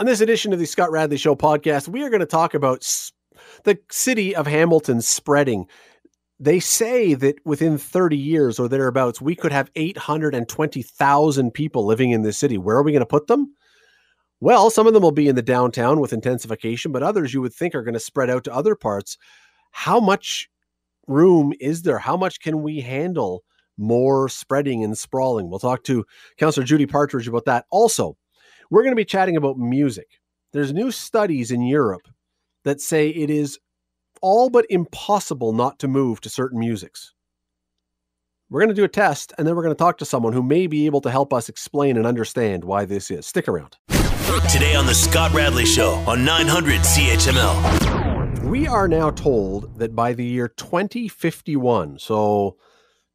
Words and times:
On 0.00 0.06
this 0.06 0.20
edition 0.20 0.52
of 0.52 0.60
the 0.60 0.64
Scott 0.64 0.92
Radley 0.92 1.16
Show 1.16 1.34
podcast, 1.34 1.88
we 1.88 2.04
are 2.04 2.08
going 2.08 2.20
to 2.20 2.26
talk 2.26 2.54
about 2.54 2.86
the 3.64 3.76
city 3.90 4.32
of 4.36 4.46
Hamilton 4.46 5.02
spreading. 5.02 5.66
They 6.38 6.60
say 6.60 7.14
that 7.14 7.44
within 7.44 7.78
30 7.78 8.16
years 8.16 8.60
or 8.60 8.68
thereabouts, 8.68 9.20
we 9.20 9.34
could 9.34 9.50
have 9.50 9.72
820,000 9.74 11.50
people 11.50 11.84
living 11.84 12.12
in 12.12 12.22
this 12.22 12.38
city. 12.38 12.58
Where 12.58 12.76
are 12.76 12.84
we 12.84 12.92
going 12.92 13.00
to 13.00 13.06
put 13.06 13.26
them? 13.26 13.52
Well, 14.38 14.70
some 14.70 14.86
of 14.86 14.94
them 14.94 15.02
will 15.02 15.10
be 15.10 15.26
in 15.26 15.34
the 15.34 15.42
downtown 15.42 15.98
with 15.98 16.12
intensification, 16.12 16.92
but 16.92 17.02
others 17.02 17.34
you 17.34 17.40
would 17.40 17.52
think 17.52 17.74
are 17.74 17.82
going 17.82 17.94
to 17.94 18.00
spread 18.00 18.30
out 18.30 18.44
to 18.44 18.54
other 18.54 18.76
parts. 18.76 19.18
How 19.72 19.98
much 19.98 20.48
room 21.08 21.52
is 21.58 21.82
there? 21.82 21.98
How 21.98 22.16
much 22.16 22.38
can 22.38 22.62
we 22.62 22.80
handle 22.82 23.42
more 23.76 24.28
spreading 24.28 24.84
and 24.84 24.96
sprawling? 24.96 25.50
We'll 25.50 25.58
talk 25.58 25.82
to 25.84 26.06
Councillor 26.36 26.64
Judi 26.64 26.88
Partridge 26.88 27.26
about 27.26 27.46
that. 27.46 27.64
Also, 27.70 28.16
we're 28.70 28.82
going 28.82 28.92
to 28.92 28.96
be 28.96 29.04
chatting 29.04 29.36
about 29.36 29.58
music. 29.58 30.06
There's 30.52 30.72
new 30.72 30.90
studies 30.90 31.50
in 31.50 31.62
Europe 31.62 32.08
that 32.64 32.80
say 32.80 33.08
it 33.10 33.30
is 33.30 33.58
all 34.20 34.50
but 34.50 34.66
impossible 34.68 35.52
not 35.52 35.78
to 35.78 35.88
move 35.88 36.20
to 36.22 36.28
certain 36.28 36.58
musics. 36.58 37.14
We're 38.50 38.60
going 38.60 38.70
to 38.70 38.74
do 38.74 38.84
a 38.84 38.88
test 38.88 39.32
and 39.36 39.46
then 39.46 39.54
we're 39.56 39.62
going 39.62 39.74
to 39.74 39.78
talk 39.78 39.98
to 39.98 40.04
someone 40.04 40.32
who 40.32 40.42
may 40.42 40.66
be 40.66 40.86
able 40.86 41.00
to 41.02 41.10
help 41.10 41.32
us 41.32 41.48
explain 41.48 41.96
and 41.96 42.06
understand 42.06 42.64
why 42.64 42.84
this 42.84 43.10
is. 43.10 43.26
Stick 43.26 43.46
around. 43.48 43.76
Today 44.50 44.74
on 44.74 44.86
The 44.86 44.94
Scott 44.94 45.32
Radley 45.32 45.66
Show 45.66 45.92
on 46.06 46.24
900 46.24 46.80
CHML. 46.80 48.44
We 48.44 48.66
are 48.66 48.88
now 48.88 49.10
told 49.10 49.78
that 49.78 49.94
by 49.94 50.14
the 50.14 50.24
year 50.24 50.48
2051, 50.48 51.98
so 51.98 52.56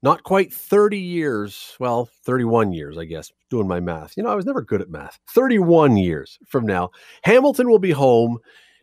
not 0.03 0.21
quite 0.23 0.53
30 0.53 0.99
years, 0.99 1.75
well, 1.79 2.09
31 2.25 2.73
years, 2.73 2.97
I 2.97 3.05
guess, 3.05 3.31
doing 3.49 3.69
my 3.69 3.79
math. 3.79 4.17
You 4.17 4.23
know, 4.23 4.29
I 4.29 4.35
was 4.35 4.45
never 4.45 4.61
good 4.61 4.81
at 4.81 4.89
math. 4.89 5.17
31 5.29 5.95
years 5.95 6.37
from 6.45 6.65
now, 6.65 6.89
Hamilton 7.23 7.69
will 7.69 7.79
be 7.79 7.91
home 7.91 8.39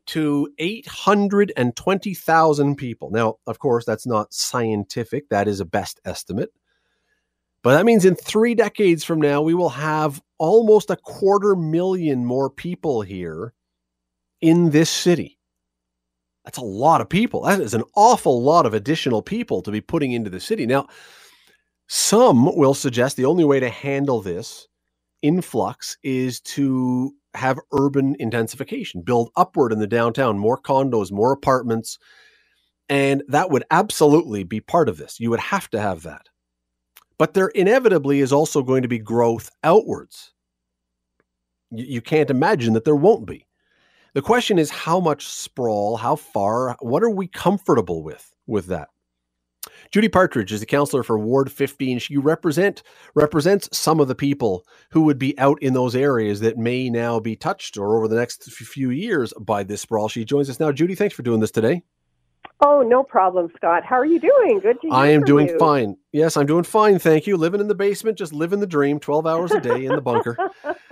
to 0.06 0.48
820,000 0.58 2.76
people. 2.76 3.10
Now, 3.10 3.34
of 3.46 3.58
course, 3.58 3.84
that's 3.84 4.06
not 4.06 4.32
scientific, 4.32 5.28
that 5.28 5.46
is 5.46 5.60
a 5.60 5.66
best 5.66 6.00
estimate. 6.06 6.48
But 7.62 7.74
that 7.74 7.84
means 7.84 8.06
in 8.06 8.14
three 8.14 8.54
decades 8.54 9.04
from 9.04 9.20
now, 9.20 9.42
we 9.42 9.52
will 9.52 9.68
have 9.68 10.22
almost 10.38 10.88
a 10.88 10.96
quarter 10.96 11.54
million 11.54 12.24
more 12.24 12.48
people 12.48 13.02
here 13.02 13.52
in 14.40 14.70
this 14.70 14.88
city. 14.88 15.38
That's 16.50 16.58
a 16.58 16.62
lot 16.62 17.00
of 17.00 17.08
people. 17.08 17.42
That 17.42 17.60
is 17.60 17.74
an 17.74 17.84
awful 17.94 18.42
lot 18.42 18.66
of 18.66 18.74
additional 18.74 19.22
people 19.22 19.62
to 19.62 19.70
be 19.70 19.80
putting 19.80 20.10
into 20.10 20.30
the 20.30 20.40
city. 20.40 20.66
Now, 20.66 20.88
some 21.86 22.56
will 22.56 22.74
suggest 22.74 23.16
the 23.16 23.24
only 23.24 23.44
way 23.44 23.60
to 23.60 23.68
handle 23.68 24.20
this 24.20 24.66
influx 25.22 25.96
is 26.02 26.40
to 26.40 27.12
have 27.34 27.60
urban 27.70 28.16
intensification, 28.18 29.02
build 29.02 29.30
upward 29.36 29.72
in 29.72 29.78
the 29.78 29.86
downtown, 29.86 30.40
more 30.40 30.60
condos, 30.60 31.12
more 31.12 31.30
apartments. 31.30 32.00
And 32.88 33.22
that 33.28 33.50
would 33.50 33.62
absolutely 33.70 34.42
be 34.42 34.60
part 34.60 34.88
of 34.88 34.96
this. 34.96 35.20
You 35.20 35.30
would 35.30 35.38
have 35.38 35.70
to 35.70 35.80
have 35.80 36.02
that. 36.02 36.26
But 37.16 37.34
there 37.34 37.50
inevitably 37.50 38.18
is 38.18 38.32
also 38.32 38.64
going 38.64 38.82
to 38.82 38.88
be 38.88 38.98
growth 38.98 39.52
outwards. 39.62 40.32
You 41.70 42.00
can't 42.00 42.28
imagine 42.28 42.72
that 42.72 42.84
there 42.84 42.96
won't 42.96 43.24
be. 43.24 43.46
The 44.14 44.22
question 44.22 44.58
is 44.58 44.70
how 44.70 44.98
much 44.98 45.26
sprawl, 45.26 45.96
how 45.96 46.16
far, 46.16 46.76
what 46.80 47.02
are 47.02 47.10
we 47.10 47.28
comfortable 47.28 48.02
with 48.02 48.34
with 48.46 48.66
that? 48.66 48.88
Judi 49.92 50.10
Partridge 50.10 50.52
is 50.52 50.60
the 50.60 50.66
councillor 50.66 51.02
for 51.02 51.18
Ward 51.18 51.50
15. 51.50 51.98
She 51.98 52.16
represent 52.16 52.82
represents 53.14 53.68
some 53.76 54.00
of 54.00 54.08
the 54.08 54.14
people 54.14 54.64
who 54.90 55.02
would 55.02 55.18
be 55.18 55.38
out 55.38 55.60
in 55.62 55.74
those 55.74 55.94
areas 55.94 56.40
that 56.40 56.56
may 56.58 56.88
now 56.88 57.20
be 57.20 57.36
touched 57.36 57.76
or 57.76 57.96
over 57.96 58.08
the 58.08 58.16
next 58.16 58.50
few 58.52 58.90
years 58.90 59.32
by 59.40 59.62
this 59.62 59.82
sprawl. 59.82 60.08
She 60.08 60.24
joins 60.24 60.48
us 60.48 60.60
now. 60.60 60.72
Judi, 60.72 60.96
thanks 60.96 61.14
for 61.14 61.22
doing 61.22 61.40
this 61.40 61.50
today. 61.50 61.82
Oh, 62.62 62.82
no 62.82 63.02
problem, 63.02 63.50
Scott. 63.56 63.84
How 63.84 63.96
are 63.96 64.04
you 64.04 64.20
doing? 64.20 64.60
Good 64.60 64.80
to 64.82 64.90
I 64.90 65.08
am 65.08 65.22
doing 65.22 65.48
you. 65.48 65.58
fine. 65.58 65.96
Yes, 66.12 66.36
I'm 66.36 66.46
doing 66.46 66.64
fine. 66.64 66.98
Thank 66.98 67.26
you. 67.26 67.36
Living 67.36 67.60
in 67.60 67.68
the 67.68 67.74
basement, 67.74 68.18
just 68.18 68.34
living 68.34 68.60
the 68.60 68.66
dream, 68.66 69.00
12 69.00 69.26
hours 69.26 69.50
a 69.52 69.60
day 69.60 69.84
in 69.86 69.94
the 69.94 70.02
bunker. 70.02 70.36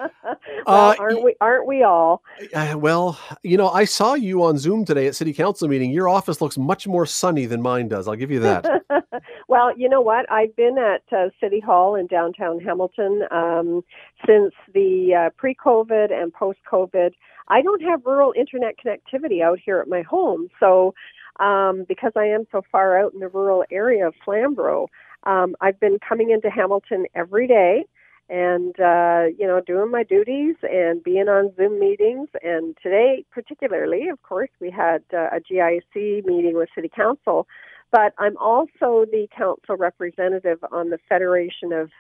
well, 0.69 0.91
uh, 0.91 0.97
aren't 0.99 1.23
we 1.23 1.35
aren't 1.41 1.67
we 1.67 1.83
all? 1.83 2.23
Uh, 2.55 2.75
well, 2.77 3.19
you 3.43 3.57
know, 3.57 3.71
I 3.71 3.85
saw 3.85 4.15
you 4.15 4.43
on 4.43 4.59
Zoom 4.59 4.85
today 4.85 5.07
at 5.07 5.17
city 5.17 5.33
council 5.33 5.67
meeting. 5.69 5.91
Your 5.91 6.09
office 6.09 6.41
looks 6.41 6.59
much 6.59 6.87
more 6.87 7.07
sunny 7.07 7.47
than 7.47 7.63
mine 7.63 7.89
does. 7.89 8.07
I'll 8.07 8.17
give 8.17 8.31
you 8.31 8.41
that. 8.41 8.83
well, 9.49 9.77
you 9.77 9.89
know 9.89 10.01
what? 10.01 10.31
I've 10.31 10.55
been 10.57 10.77
at 10.79 11.03
uh, 11.17 11.31
City 11.41 11.61
Hall 11.61 11.95
in 11.95 12.07
downtown 12.07 12.61
Hamilton 12.61 13.23
um, 13.31 13.83
since 14.27 14.53
the 14.75 15.15
uh, 15.15 15.31
pre-COVID 15.37 16.13
and 16.13 16.33
post-COVID. 16.33 17.13
I 17.49 17.63
don't 17.63 17.83
have 17.83 18.05
rural 18.05 18.35
internet 18.37 18.75
connectivity 18.79 19.43
out 19.43 19.59
here 19.59 19.81
at 19.81 19.89
my 19.89 20.03
home, 20.03 20.49
so 20.61 20.95
um, 21.41 21.87
because 21.89 22.13
I 22.15 22.27
am 22.27 22.47
so 22.53 22.63
far 22.71 22.99
out 22.99 23.15
in 23.15 23.21
the 23.21 23.29
rural 23.29 23.65
area 23.71 24.07
of 24.07 24.15
Flamborough, 24.25 24.89
um, 25.25 25.57
I've 25.61 25.81
been 25.81 25.99
coming 26.07 26.31
into 26.31 26.51
Hamilton 26.51 27.07
every 27.15 27.47
day 27.47 27.87
and 28.29 28.79
uh, 28.81 29.25
you 29.39 29.47
know 29.47 29.61
doing 29.67 29.91
my 29.91 30.03
duties 30.03 30.57
and 30.63 31.03
being 31.03 31.29
on 31.29 31.53
Zoom 31.57 31.79
meetings. 31.79 32.29
And 32.43 32.77
today, 32.83 33.25
particularly, 33.31 34.09
of 34.09 34.23
course, 34.23 34.51
we 34.61 34.71
had 34.71 35.03
uh, 35.13 35.29
a 35.37 35.41
GIC 35.41 36.25
meeting 36.25 36.55
with 36.55 36.69
City 36.75 36.91
Council. 36.95 37.47
But 37.91 38.13
I'm 38.19 38.37
also 38.37 39.07
the 39.11 39.29
council 39.35 39.77
representative 39.77 40.59
on 40.71 40.91
the 40.91 40.99
Federation 41.09 41.73
of 41.73 41.91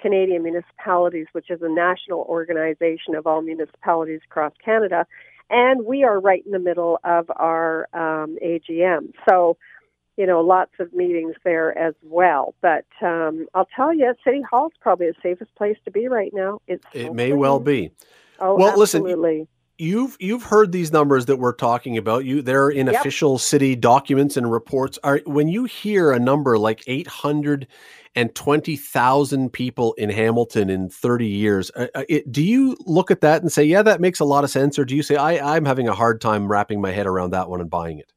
Canadian 0.00 0.42
Municipalities, 0.42 1.26
which 1.32 1.50
is 1.50 1.60
a 1.62 1.68
national 1.68 2.26
organization 2.28 3.14
of 3.14 3.26
all 3.28 3.42
municipalities 3.42 4.20
across 4.28 4.52
Canada 4.64 5.06
and 5.50 5.84
we 5.86 6.04
are 6.04 6.20
right 6.20 6.44
in 6.44 6.52
the 6.52 6.58
middle 6.58 6.98
of 7.04 7.30
our 7.36 7.88
um, 7.92 8.36
AGM. 8.44 9.12
So, 9.28 9.56
you 10.16 10.26
know, 10.26 10.40
lots 10.40 10.72
of 10.78 10.92
meetings 10.92 11.34
there 11.44 11.76
as 11.76 11.94
well. 12.02 12.54
But 12.62 12.86
um, 13.02 13.46
I'll 13.54 13.68
tell 13.76 13.92
you, 13.92 14.14
City 14.24 14.42
Hall 14.42 14.68
is 14.68 14.72
probably 14.80 15.08
the 15.08 15.14
safest 15.22 15.54
place 15.54 15.76
to 15.84 15.90
be 15.90 16.08
right 16.08 16.32
now. 16.32 16.60
It's 16.66 16.84
it 16.92 17.14
may 17.14 17.32
well 17.32 17.60
be. 17.60 17.92
Oh, 18.38 18.56
well, 18.56 18.80
absolutely. 18.80 19.38
listen. 19.40 19.48
You've 19.78 20.16
you've 20.18 20.42
heard 20.42 20.72
these 20.72 20.90
numbers 20.90 21.26
that 21.26 21.36
we're 21.36 21.52
talking 21.52 21.98
about. 21.98 22.24
You 22.24 22.40
they're 22.40 22.70
in 22.70 22.86
yep. 22.86 23.00
official 23.00 23.38
city 23.38 23.76
documents 23.76 24.38
and 24.38 24.50
reports. 24.50 24.98
Are 25.04 25.20
when 25.26 25.48
you 25.48 25.64
hear 25.64 26.12
a 26.12 26.18
number 26.18 26.58
like 26.58 26.82
eight 26.86 27.06
hundred 27.06 27.66
and 28.14 28.34
twenty 28.34 28.76
thousand 28.76 29.52
people 29.52 29.92
in 29.94 30.08
Hamilton 30.08 30.70
in 30.70 30.88
30 30.88 31.26
years. 31.26 31.70
Uh, 31.76 31.88
uh, 31.94 32.04
it, 32.08 32.32
do 32.32 32.42
you 32.42 32.74
look 32.86 33.10
at 33.10 33.20
that 33.20 33.42
and 33.42 33.52
say, 33.52 33.64
yeah, 33.64 33.82
that 33.82 34.00
makes 34.00 34.18
a 34.18 34.24
lot 34.24 34.44
of 34.44 34.50
sense? 34.50 34.78
Or 34.78 34.86
do 34.86 34.96
you 34.96 35.02
say, 35.02 35.16
I, 35.16 35.54
I'm 35.54 35.66
having 35.66 35.86
a 35.86 35.94
hard 35.94 36.22
time 36.22 36.50
wrapping 36.50 36.80
my 36.80 36.92
head 36.92 37.06
around 37.06 37.30
that 37.30 37.50
one 37.50 37.60
and 37.60 37.68
buying 37.68 37.98
it? 37.98 38.10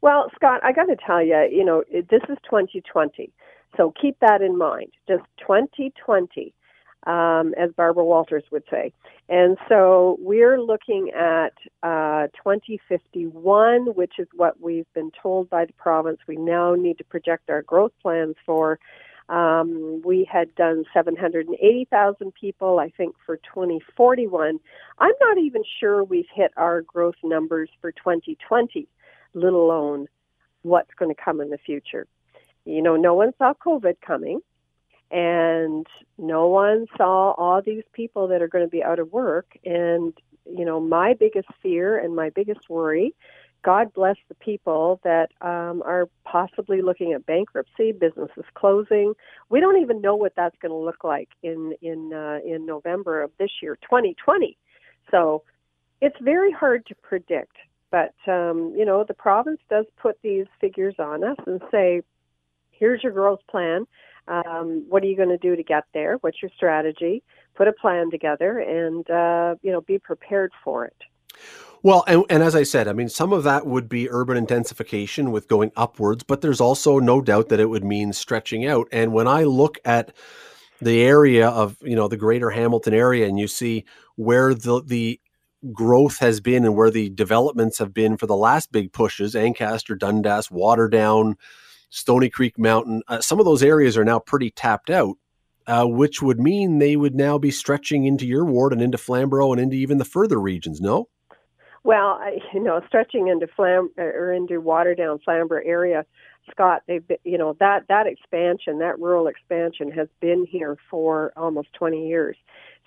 Well, 0.00 0.30
Scott, 0.34 0.60
I 0.62 0.72
got 0.72 0.84
to 0.84 0.96
tell 0.96 1.22
you, 1.22 1.48
you 1.50 1.64
know, 1.64 1.82
this 1.90 2.22
is 2.28 2.38
2020. 2.44 3.32
So 3.76 3.92
keep 4.00 4.18
that 4.20 4.42
in 4.42 4.56
mind. 4.56 4.92
Just 5.08 5.24
2020, 5.40 6.54
um, 7.06 7.54
as 7.58 7.70
Barbara 7.76 8.04
Walters 8.04 8.44
would 8.50 8.62
say. 8.70 8.92
And 9.28 9.58
so 9.68 10.16
we're 10.20 10.60
looking 10.60 11.10
at 11.10 11.52
uh, 11.82 12.28
2051, 12.36 13.94
which 13.94 14.14
is 14.18 14.28
what 14.34 14.60
we've 14.60 14.90
been 14.94 15.10
told 15.20 15.50
by 15.50 15.64
the 15.64 15.72
province 15.74 16.18
we 16.26 16.36
now 16.36 16.74
need 16.74 16.98
to 16.98 17.04
project 17.04 17.50
our 17.50 17.62
growth 17.62 17.92
plans 18.00 18.36
for. 18.46 18.78
Um, 19.28 20.00
we 20.06 20.26
had 20.30 20.54
done 20.54 20.84
780,000 20.94 22.32
people, 22.32 22.78
I 22.78 22.88
think, 22.88 23.14
for 23.26 23.36
2041. 23.36 24.58
I'm 24.98 25.12
not 25.20 25.38
even 25.38 25.62
sure 25.78 26.02
we've 26.02 26.24
hit 26.34 26.52
our 26.56 26.80
growth 26.80 27.16
numbers 27.22 27.68
for 27.82 27.92
2020, 27.92 28.88
let 29.38 29.52
alone 29.52 30.08
what's 30.62 30.92
going 30.98 31.14
to 31.14 31.20
come 31.20 31.40
in 31.40 31.50
the 31.50 31.58
future. 31.58 32.06
You 32.64 32.82
know, 32.82 32.96
no 32.96 33.14
one 33.14 33.32
saw 33.38 33.54
COVID 33.54 33.96
coming, 34.04 34.40
and 35.10 35.86
no 36.18 36.48
one 36.48 36.86
saw 36.96 37.32
all 37.32 37.62
these 37.62 37.84
people 37.92 38.28
that 38.28 38.42
are 38.42 38.48
going 38.48 38.64
to 38.64 38.70
be 38.70 38.82
out 38.82 38.98
of 38.98 39.12
work. 39.12 39.56
And, 39.64 40.12
you 40.44 40.64
know, 40.64 40.80
my 40.80 41.14
biggest 41.14 41.48
fear 41.62 41.98
and 41.98 42.14
my 42.14 42.30
biggest 42.30 42.68
worry 42.68 43.14
God 43.64 43.92
bless 43.92 44.16
the 44.28 44.34
people 44.34 45.00
that 45.02 45.30
um, 45.40 45.82
are 45.82 46.08
possibly 46.24 46.80
looking 46.80 47.12
at 47.12 47.26
bankruptcy, 47.26 47.92
businesses 47.92 48.44
closing. 48.54 49.14
We 49.48 49.60
don't 49.60 49.80
even 49.82 50.00
know 50.00 50.14
what 50.14 50.34
that's 50.36 50.56
going 50.60 50.70
to 50.70 50.78
look 50.78 51.02
like 51.02 51.28
in 51.42 51.74
in 51.82 52.12
uh, 52.12 52.38
in 52.46 52.66
November 52.66 53.22
of 53.22 53.30
this 53.38 53.50
year, 53.60 53.76
2020. 53.82 54.56
So 55.10 55.42
it's 56.00 56.16
very 56.20 56.52
hard 56.52 56.86
to 56.86 56.94
predict. 56.94 57.56
But 57.90 58.14
um, 58.26 58.74
you 58.76 58.84
know, 58.84 59.04
the 59.04 59.14
province 59.14 59.60
does 59.70 59.86
put 60.00 60.18
these 60.22 60.46
figures 60.60 60.94
on 60.98 61.24
us 61.24 61.36
and 61.46 61.60
say, 61.70 62.02
"Here's 62.70 63.02
your 63.02 63.12
growth 63.12 63.40
plan. 63.50 63.86
Um, 64.26 64.84
what 64.88 65.02
are 65.02 65.06
you 65.06 65.16
going 65.16 65.30
to 65.30 65.38
do 65.38 65.56
to 65.56 65.62
get 65.62 65.84
there? 65.94 66.18
What's 66.20 66.42
your 66.42 66.50
strategy? 66.54 67.22
Put 67.54 67.68
a 67.68 67.72
plan 67.72 68.10
together, 68.10 68.58
and 68.58 69.08
uh, 69.10 69.56
you 69.62 69.72
know, 69.72 69.80
be 69.80 69.98
prepared 69.98 70.52
for 70.62 70.84
it." 70.84 70.96
Well, 71.82 72.04
and, 72.08 72.24
and 72.28 72.42
as 72.42 72.56
I 72.56 72.64
said, 72.64 72.88
I 72.88 72.92
mean, 72.92 73.08
some 73.08 73.32
of 73.32 73.44
that 73.44 73.66
would 73.66 73.88
be 73.88 74.10
urban 74.10 74.36
intensification 74.36 75.30
with 75.30 75.48
going 75.48 75.70
upwards, 75.76 76.24
but 76.24 76.40
there's 76.40 76.60
also 76.60 76.98
no 76.98 77.20
doubt 77.20 77.48
that 77.50 77.60
it 77.60 77.66
would 77.66 77.84
mean 77.84 78.12
stretching 78.12 78.66
out. 78.66 78.88
And 78.90 79.12
when 79.12 79.28
I 79.28 79.44
look 79.44 79.78
at 79.84 80.12
the 80.80 81.02
area 81.02 81.48
of, 81.48 81.76
you 81.80 81.94
know, 81.94 82.08
the 82.08 82.16
greater 82.16 82.50
Hamilton 82.50 82.94
area 82.94 83.26
and 83.28 83.38
you 83.38 83.46
see 83.46 83.84
where 84.16 84.54
the, 84.54 84.82
the 84.84 85.20
growth 85.72 86.18
has 86.18 86.40
been 86.40 86.64
and 86.64 86.76
where 86.76 86.90
the 86.90 87.10
developments 87.10 87.78
have 87.78 87.92
been 87.92 88.16
for 88.16 88.26
the 88.26 88.36
last 88.36 88.72
big 88.72 88.92
pushes, 88.92 89.34
Ancaster, 89.34 89.94
Dundas, 89.94 90.48
Waterdown, 90.48 91.34
Stoney 91.90 92.30
Creek 92.30 92.58
Mountain, 92.58 93.02
uh, 93.08 93.20
some 93.20 93.38
of 93.38 93.44
those 93.44 93.62
areas 93.62 93.96
are 93.96 94.04
now 94.04 94.18
pretty 94.18 94.50
tapped 94.50 94.90
out, 94.90 95.16
uh, 95.66 95.86
which 95.86 96.22
would 96.22 96.38
mean 96.38 96.78
they 96.78 96.96
would 96.96 97.14
now 97.14 97.38
be 97.38 97.50
stretching 97.50 98.04
into 98.04 98.26
your 98.26 98.44
ward 98.44 98.72
and 98.72 98.82
into 98.82 98.98
Flamborough 98.98 99.52
and 99.52 99.60
into 99.60 99.76
even 99.76 99.98
the 99.98 100.04
further 100.04 100.40
regions, 100.40 100.80
no? 100.80 101.08
Well, 101.84 102.18
I, 102.20 102.38
you 102.52 102.60
know, 102.60 102.80
stretching 102.86 103.28
into 103.28 103.46
Flam 103.46 103.90
or 103.96 104.32
into 104.32 104.60
Waterdown, 104.60 105.22
Flamborough 105.24 105.64
area, 105.64 106.04
Scott, 106.50 106.82
they've 106.86 107.06
been, 107.06 107.18
you 107.24 107.38
know 107.38 107.56
that 107.60 107.84
that 107.88 108.06
expansion, 108.06 108.78
that 108.78 108.98
rural 108.98 109.26
expansion, 109.26 109.90
has 109.92 110.08
been 110.20 110.46
here 110.48 110.76
for 110.90 111.32
almost 111.36 111.72
20 111.74 112.08
years. 112.08 112.36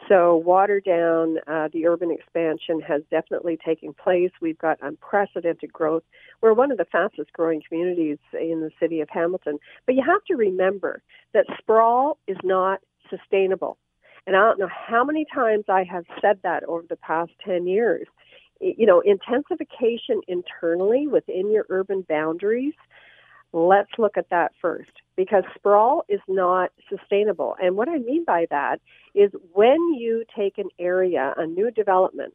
So 0.10 0.44
Waterdown, 0.46 1.38
uh, 1.48 1.70
the 1.72 1.86
urban 1.86 2.12
expansion 2.12 2.82
has 2.82 3.02
definitely 3.12 3.58
taken 3.64 3.94
place. 3.94 4.32
We've 4.42 4.58
got 4.58 4.80
unprecedented 4.82 5.72
growth. 5.72 6.04
We're 6.42 6.54
one 6.54 6.72
of 6.72 6.78
the 6.78 6.86
fastest 6.86 7.32
growing 7.34 7.62
communities 7.68 8.18
in 8.34 8.62
the 8.62 8.72
city 8.80 9.02
of 9.02 9.10
Hamilton. 9.10 9.60
But 9.86 9.96
you 9.96 10.04
have 10.06 10.24
to 10.26 10.36
remember 10.36 11.02
that 11.34 11.46
sprawl 11.60 12.18
is 12.28 12.38
not 12.44 12.80
sustainable. 13.10 13.78
And 14.28 14.36
I 14.36 14.40
don't 14.40 14.60
know 14.60 14.70
how 14.70 15.04
many 15.04 15.26
times 15.34 15.66
I 15.68 15.84
have 15.84 16.06
said 16.22 16.40
that 16.44 16.64
over 16.64 16.84
the 16.88 16.96
past 16.98 17.32
10 17.46 17.68
years. 17.68 18.08
You 18.60 18.86
know, 18.86 19.02
intensification 19.02 20.22
internally 20.28 21.08
within 21.08 21.52
your 21.52 21.66
urban 21.70 22.06
boundaries 22.08 22.76
Let's 23.54 23.92
look 23.98 24.18
at 24.18 24.30
that 24.30 24.54
first 24.62 24.92
because 25.18 25.44
sprawl 25.56 26.06
is 26.08 26.22
not 26.28 26.72
sustainable. 26.90 27.56
And 27.62 27.76
what 27.76 27.90
I 27.90 27.98
mean 27.98 28.24
by 28.24 28.48
that 28.50 28.80
is 29.14 29.32
when 29.54 29.94
you 29.94 30.24
take 30.36 30.58
an 30.58 30.70
area, 30.80 31.34
a 31.38 31.46
new 31.46 31.70
development, 31.72 32.34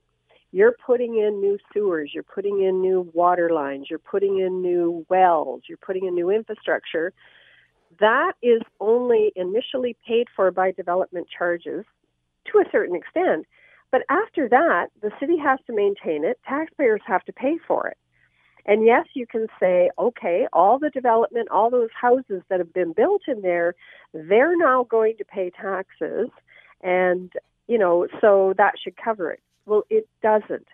you're 0.52 0.76
putting 0.84 1.16
in 1.18 1.40
new 1.40 1.58
sewers, 1.72 2.10
you're 2.14 2.22
putting 2.22 2.62
in 2.62 2.80
new 2.80 3.10
water 3.14 3.50
lines, 3.50 3.86
you're 3.88 3.98
putting 3.98 4.38
in 4.38 4.62
new 4.62 5.04
wells, 5.08 5.62
you're 5.68 5.78
putting 5.78 6.06
in 6.06 6.14
new 6.14 6.30
infrastructure. 6.30 7.12
That 7.98 8.32
is 8.42 8.60
only 8.78 9.32
initially 9.36 9.96
paid 10.06 10.28
for 10.34 10.50
by 10.50 10.72
development 10.72 11.28
charges 11.36 11.84
to 12.52 12.58
a 12.58 12.64
certain 12.70 12.94
extent. 12.94 13.46
But 13.90 14.02
after 14.10 14.48
that, 14.48 14.88
the 15.00 15.10
city 15.18 15.36
has 15.38 15.58
to 15.66 15.74
maintain 15.74 16.24
it, 16.24 16.38
taxpayers 16.46 17.00
have 17.06 17.24
to 17.24 17.32
pay 17.32 17.58
for 17.66 17.88
it. 17.88 17.96
And 18.66 18.84
yes, 18.84 19.06
you 19.14 19.26
can 19.26 19.46
say, 19.60 19.90
okay, 19.98 20.48
all 20.52 20.78
the 20.78 20.90
development, 20.90 21.48
all 21.50 21.70
those 21.70 21.90
houses 21.98 22.42
that 22.48 22.58
have 22.58 22.72
been 22.72 22.92
built 22.92 23.22
in 23.28 23.40
there, 23.40 23.74
they're 24.12 24.56
now 24.56 24.84
going 24.84 25.16
to 25.18 25.24
pay 25.24 25.50
taxes. 25.50 26.28
And, 26.82 27.32
you 27.68 27.78
know, 27.78 28.08
so 28.20 28.54
that 28.58 28.74
should 28.82 28.96
cover 28.96 29.30
it. 29.30 29.40
Well, 29.66 29.84
it 29.88 30.08
doesn't. 30.20 30.66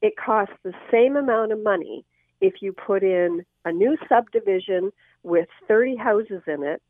It 0.00 0.14
costs 0.16 0.54
the 0.62 0.72
same 0.92 1.16
amount 1.16 1.50
of 1.50 1.62
money 1.62 2.04
if 2.40 2.62
you 2.62 2.72
put 2.72 3.02
in 3.02 3.44
a 3.64 3.72
new 3.72 3.96
subdivision 4.08 4.92
with 5.24 5.48
30 5.66 5.96
houses 5.96 6.42
in 6.46 6.62
it 6.62 6.80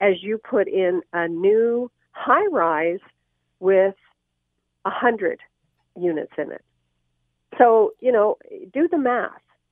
as 0.00 0.22
you 0.22 0.38
put 0.38 0.66
in 0.66 1.02
a 1.12 1.28
new 1.28 1.90
high 2.12 2.46
rise 2.46 3.00
with 3.60 3.94
100 4.82 5.40
units 5.94 6.32
in 6.38 6.50
it. 6.52 6.64
So, 7.58 7.92
you 8.00 8.12
know, 8.12 8.36
do 8.72 8.88
the 8.88 8.98
math. 8.98 9.30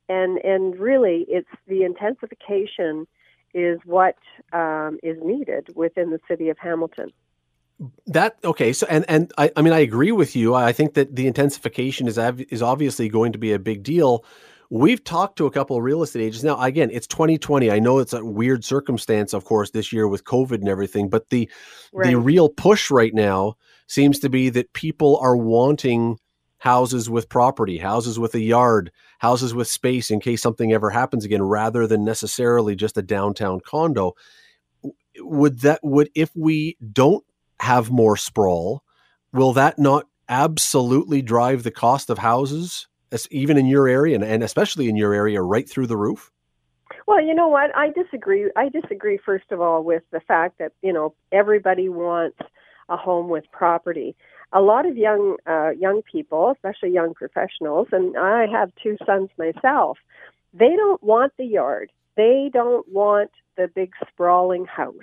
And, 0.08 0.38
and 0.38 0.78
really, 0.78 1.24
it's 1.28 1.48
the 1.68 1.84
intensification 1.84 3.06
is 3.54 3.78
what 3.84 4.16
um, 4.52 4.98
is 5.02 5.16
needed 5.22 5.68
within 5.74 6.10
the 6.10 6.18
city 6.28 6.48
of 6.48 6.58
Hamilton. 6.58 7.10
That 8.06 8.36
okay, 8.44 8.74
so 8.74 8.86
and 8.90 9.06
and 9.08 9.32
I, 9.38 9.50
I 9.56 9.62
mean 9.62 9.72
I 9.72 9.78
agree 9.78 10.12
with 10.12 10.36
you. 10.36 10.54
I 10.54 10.70
think 10.72 10.94
that 10.94 11.16
the 11.16 11.26
intensification 11.26 12.06
is 12.08 12.18
is 12.50 12.60
obviously 12.60 13.08
going 13.08 13.32
to 13.32 13.38
be 13.38 13.52
a 13.54 13.58
big 13.58 13.82
deal. 13.82 14.22
We've 14.68 15.02
talked 15.02 15.36
to 15.38 15.46
a 15.46 15.50
couple 15.50 15.76
of 15.76 15.82
real 15.82 16.02
estate 16.02 16.22
agents 16.22 16.44
now. 16.44 16.60
Again, 16.60 16.90
it's 16.92 17.06
2020. 17.06 17.70
I 17.70 17.78
know 17.78 17.98
it's 17.98 18.12
a 18.12 18.24
weird 18.24 18.64
circumstance, 18.64 19.32
of 19.32 19.44
course, 19.44 19.70
this 19.70 19.92
year 19.92 20.06
with 20.06 20.24
COVID 20.24 20.56
and 20.56 20.68
everything. 20.68 21.08
But 21.08 21.30
the 21.30 21.50
right. 21.92 22.08
the 22.08 22.18
real 22.18 22.50
push 22.50 22.90
right 22.90 23.14
now 23.14 23.54
seems 23.86 24.18
to 24.20 24.28
be 24.28 24.50
that 24.50 24.72
people 24.74 25.16
are 25.16 25.36
wanting 25.36 26.18
houses 26.60 27.10
with 27.10 27.28
property, 27.28 27.78
houses 27.78 28.18
with 28.18 28.34
a 28.34 28.40
yard, 28.40 28.92
houses 29.18 29.52
with 29.54 29.66
space 29.66 30.10
in 30.10 30.20
case 30.20 30.40
something 30.40 30.72
ever 30.72 30.90
happens 30.90 31.24
again, 31.24 31.42
rather 31.42 31.86
than 31.86 32.04
necessarily 32.04 32.76
just 32.76 32.96
a 32.96 33.02
downtown 33.02 33.60
condo. 33.60 34.14
Would 35.18 35.60
that 35.60 35.80
would 35.82 36.10
if 36.14 36.30
we 36.36 36.76
don't 36.92 37.24
have 37.58 37.90
more 37.90 38.16
sprawl, 38.16 38.84
will 39.32 39.54
that 39.54 39.78
not 39.78 40.06
absolutely 40.28 41.22
drive 41.22 41.62
the 41.62 41.70
cost 41.70 42.10
of 42.10 42.18
houses, 42.18 42.86
even 43.30 43.56
in 43.56 43.66
your 43.66 43.88
area 43.88 44.14
and, 44.14 44.22
and 44.22 44.42
especially 44.42 44.88
in 44.88 44.96
your 44.96 45.12
area, 45.12 45.42
right 45.42 45.68
through 45.68 45.86
the 45.86 45.96
roof? 45.96 46.30
Well, 47.06 47.22
you 47.22 47.34
know 47.34 47.48
what? 47.48 47.74
I 47.74 47.90
disagree. 47.90 48.50
I 48.54 48.68
disagree 48.68 49.18
first 49.24 49.50
of 49.50 49.60
all 49.60 49.82
with 49.82 50.02
the 50.12 50.20
fact 50.20 50.58
that 50.58 50.72
you 50.82 50.92
know 50.92 51.14
everybody 51.32 51.88
wants 51.88 52.38
a 52.90 52.96
home 52.96 53.28
with 53.28 53.44
property 53.50 54.14
a 54.52 54.60
lot 54.60 54.86
of 54.86 54.96
young 54.96 55.36
uh, 55.46 55.70
young 55.70 56.02
people, 56.02 56.50
especially 56.50 56.90
young 56.90 57.14
professionals, 57.14 57.88
and 57.92 58.16
I 58.16 58.46
have 58.46 58.72
two 58.82 58.96
sons 59.06 59.30
myself. 59.38 59.98
They 60.52 60.74
don't 60.76 61.02
want 61.02 61.32
the 61.36 61.44
yard. 61.44 61.92
They 62.16 62.50
don't 62.52 62.86
want 62.88 63.30
the 63.56 63.68
big 63.68 63.92
sprawling 64.08 64.64
house. 64.64 64.94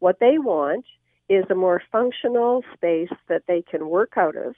What 0.00 0.18
they 0.18 0.38
want 0.38 0.84
is 1.28 1.44
a 1.48 1.54
more 1.54 1.80
functional 1.92 2.64
space 2.74 3.12
that 3.28 3.44
they 3.46 3.62
can 3.62 3.88
work 3.88 4.14
out 4.16 4.36
of. 4.36 4.56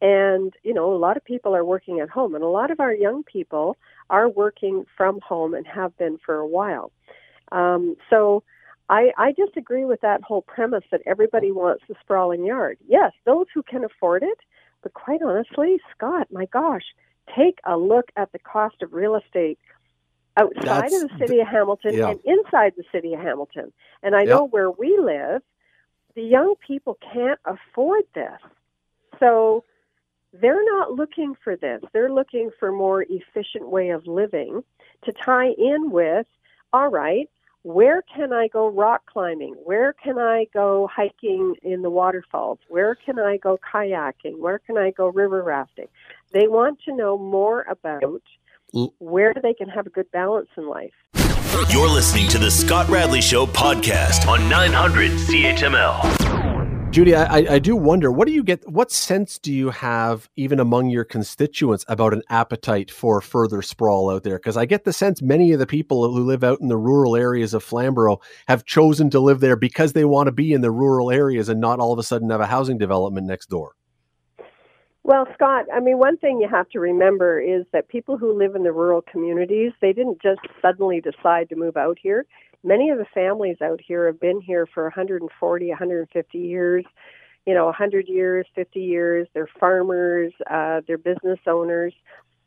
And, 0.00 0.54
you 0.62 0.72
know, 0.72 0.92
a 0.92 0.96
lot 0.96 1.16
of 1.16 1.24
people 1.24 1.54
are 1.54 1.64
working 1.64 2.00
at 2.00 2.08
home, 2.08 2.34
and 2.34 2.44
a 2.44 2.48
lot 2.48 2.70
of 2.70 2.80
our 2.80 2.94
young 2.94 3.24
people 3.24 3.76
are 4.08 4.28
working 4.28 4.86
from 4.96 5.20
home 5.20 5.54
and 5.54 5.66
have 5.66 5.96
been 5.98 6.18
for 6.24 6.36
a 6.36 6.46
while. 6.46 6.92
Um, 7.50 7.96
so, 8.08 8.42
I, 8.88 9.12
I 9.18 9.32
disagree 9.32 9.84
with 9.84 10.00
that 10.00 10.22
whole 10.22 10.42
premise 10.42 10.84
that 10.90 11.02
everybody 11.06 11.52
wants 11.52 11.84
a 11.90 11.94
sprawling 12.00 12.44
yard. 12.44 12.78
Yes, 12.86 13.12
those 13.24 13.46
who 13.52 13.62
can 13.62 13.84
afford 13.84 14.22
it, 14.22 14.38
but 14.82 14.94
quite 14.94 15.20
honestly, 15.22 15.78
Scott, 15.94 16.28
my 16.30 16.46
gosh, 16.46 16.84
take 17.36 17.58
a 17.64 17.76
look 17.76 18.10
at 18.16 18.32
the 18.32 18.38
cost 18.38 18.82
of 18.82 18.94
real 18.94 19.14
estate 19.16 19.58
outside 20.36 20.90
That's, 20.90 21.02
of 21.02 21.10
the 21.10 21.18
city 21.18 21.40
of 21.40 21.48
Hamilton 21.48 21.94
yeah. 21.94 22.10
and 22.10 22.20
inside 22.24 22.74
the 22.76 22.84
city 22.92 23.12
of 23.12 23.20
Hamilton. 23.20 23.72
And 24.02 24.14
I 24.14 24.24
know 24.24 24.46
where 24.46 24.70
we 24.70 24.98
live, 24.98 25.42
the 26.14 26.22
young 26.22 26.54
people 26.66 26.96
can't 27.12 27.40
afford 27.44 28.04
this. 28.14 28.40
So 29.18 29.64
they're 30.32 30.64
not 30.64 30.92
looking 30.92 31.34
for 31.42 31.56
this. 31.56 31.82
They're 31.92 32.12
looking 32.12 32.50
for 32.58 32.70
more 32.70 33.02
efficient 33.02 33.68
way 33.68 33.90
of 33.90 34.06
living 34.06 34.62
to 35.04 35.12
tie 35.12 35.50
in 35.50 35.90
with, 35.90 36.26
all 36.72 36.88
right, 36.88 37.28
where 37.62 38.02
can 38.02 38.32
I 38.32 38.48
go 38.48 38.68
rock 38.68 39.06
climbing? 39.06 39.54
Where 39.64 39.92
can 39.92 40.18
I 40.18 40.46
go 40.54 40.88
hiking 40.94 41.54
in 41.62 41.82
the 41.82 41.90
waterfalls? 41.90 42.58
Where 42.68 42.94
can 42.94 43.18
I 43.18 43.36
go 43.36 43.58
kayaking? 43.58 44.38
Where 44.38 44.58
can 44.58 44.78
I 44.78 44.90
go 44.90 45.08
river 45.08 45.42
rafting? 45.42 45.88
They 46.32 46.46
want 46.46 46.80
to 46.84 46.94
know 46.94 47.18
more 47.18 47.66
about 47.68 48.22
where 48.98 49.34
they 49.42 49.54
can 49.54 49.68
have 49.68 49.86
a 49.86 49.90
good 49.90 50.10
balance 50.10 50.48
in 50.56 50.68
life. 50.68 50.92
You're 51.70 51.88
listening 51.88 52.28
to 52.28 52.38
the 52.38 52.50
Scott 52.50 52.88
Radley 52.88 53.20
Show 53.20 53.46
podcast 53.46 54.28
on 54.28 54.48
900 54.48 55.12
CHML. 55.12 56.47
Judi, 56.98 57.14
I, 57.14 57.54
I 57.54 57.58
do 57.60 57.76
wonder, 57.76 58.10
what 58.10 58.26
do 58.26 58.34
you 58.34 58.42
get? 58.42 58.68
What 58.68 58.90
sense 58.90 59.38
do 59.38 59.52
you 59.52 59.70
have, 59.70 60.28
even 60.34 60.58
among 60.58 60.90
your 60.90 61.04
constituents, 61.04 61.84
about 61.86 62.12
an 62.12 62.24
appetite 62.28 62.90
for 62.90 63.20
further 63.20 63.62
sprawl 63.62 64.10
out 64.10 64.24
there? 64.24 64.36
Because 64.36 64.56
I 64.56 64.66
get 64.66 64.82
the 64.82 64.92
sense 64.92 65.22
many 65.22 65.52
of 65.52 65.60
the 65.60 65.66
people 65.68 66.12
who 66.12 66.24
live 66.24 66.42
out 66.42 66.60
in 66.60 66.66
the 66.66 66.76
rural 66.76 67.14
areas 67.14 67.54
of 67.54 67.62
Flamborough 67.62 68.18
have 68.48 68.64
chosen 68.64 69.10
to 69.10 69.20
live 69.20 69.38
there 69.38 69.54
because 69.54 69.92
they 69.92 70.04
want 70.04 70.26
to 70.26 70.32
be 70.32 70.52
in 70.52 70.60
the 70.60 70.72
rural 70.72 71.12
areas 71.12 71.48
and 71.48 71.60
not 71.60 71.78
all 71.78 71.92
of 71.92 72.00
a 72.00 72.02
sudden 72.02 72.30
have 72.30 72.40
a 72.40 72.46
housing 72.46 72.78
development 72.78 73.28
next 73.28 73.48
door. 73.48 73.76
Well, 75.04 75.28
Scott, 75.34 75.66
I 75.72 75.78
mean, 75.78 75.98
one 75.98 76.16
thing 76.16 76.40
you 76.40 76.48
have 76.48 76.68
to 76.70 76.80
remember 76.80 77.40
is 77.40 77.64
that 77.72 77.86
people 77.86 78.18
who 78.18 78.36
live 78.36 78.56
in 78.56 78.64
the 78.64 78.72
rural 78.72 79.02
communities, 79.02 79.70
they 79.80 79.92
didn't 79.92 80.20
just 80.20 80.40
suddenly 80.60 81.00
decide 81.00 81.48
to 81.50 81.54
move 81.54 81.76
out 81.76 81.96
here 82.02 82.26
many 82.64 82.90
of 82.90 82.98
the 82.98 83.06
families 83.14 83.56
out 83.62 83.80
here 83.86 84.06
have 84.06 84.20
been 84.20 84.40
here 84.40 84.66
for 84.66 84.84
140, 84.84 85.68
150 85.68 86.38
years, 86.38 86.84
you 87.46 87.54
know, 87.54 87.66
100 87.66 88.08
years, 88.08 88.46
50 88.54 88.80
years. 88.80 89.28
They're 89.34 89.48
farmers, 89.58 90.32
uh, 90.50 90.82
they're 90.86 90.98
business 90.98 91.38
owners. 91.46 91.94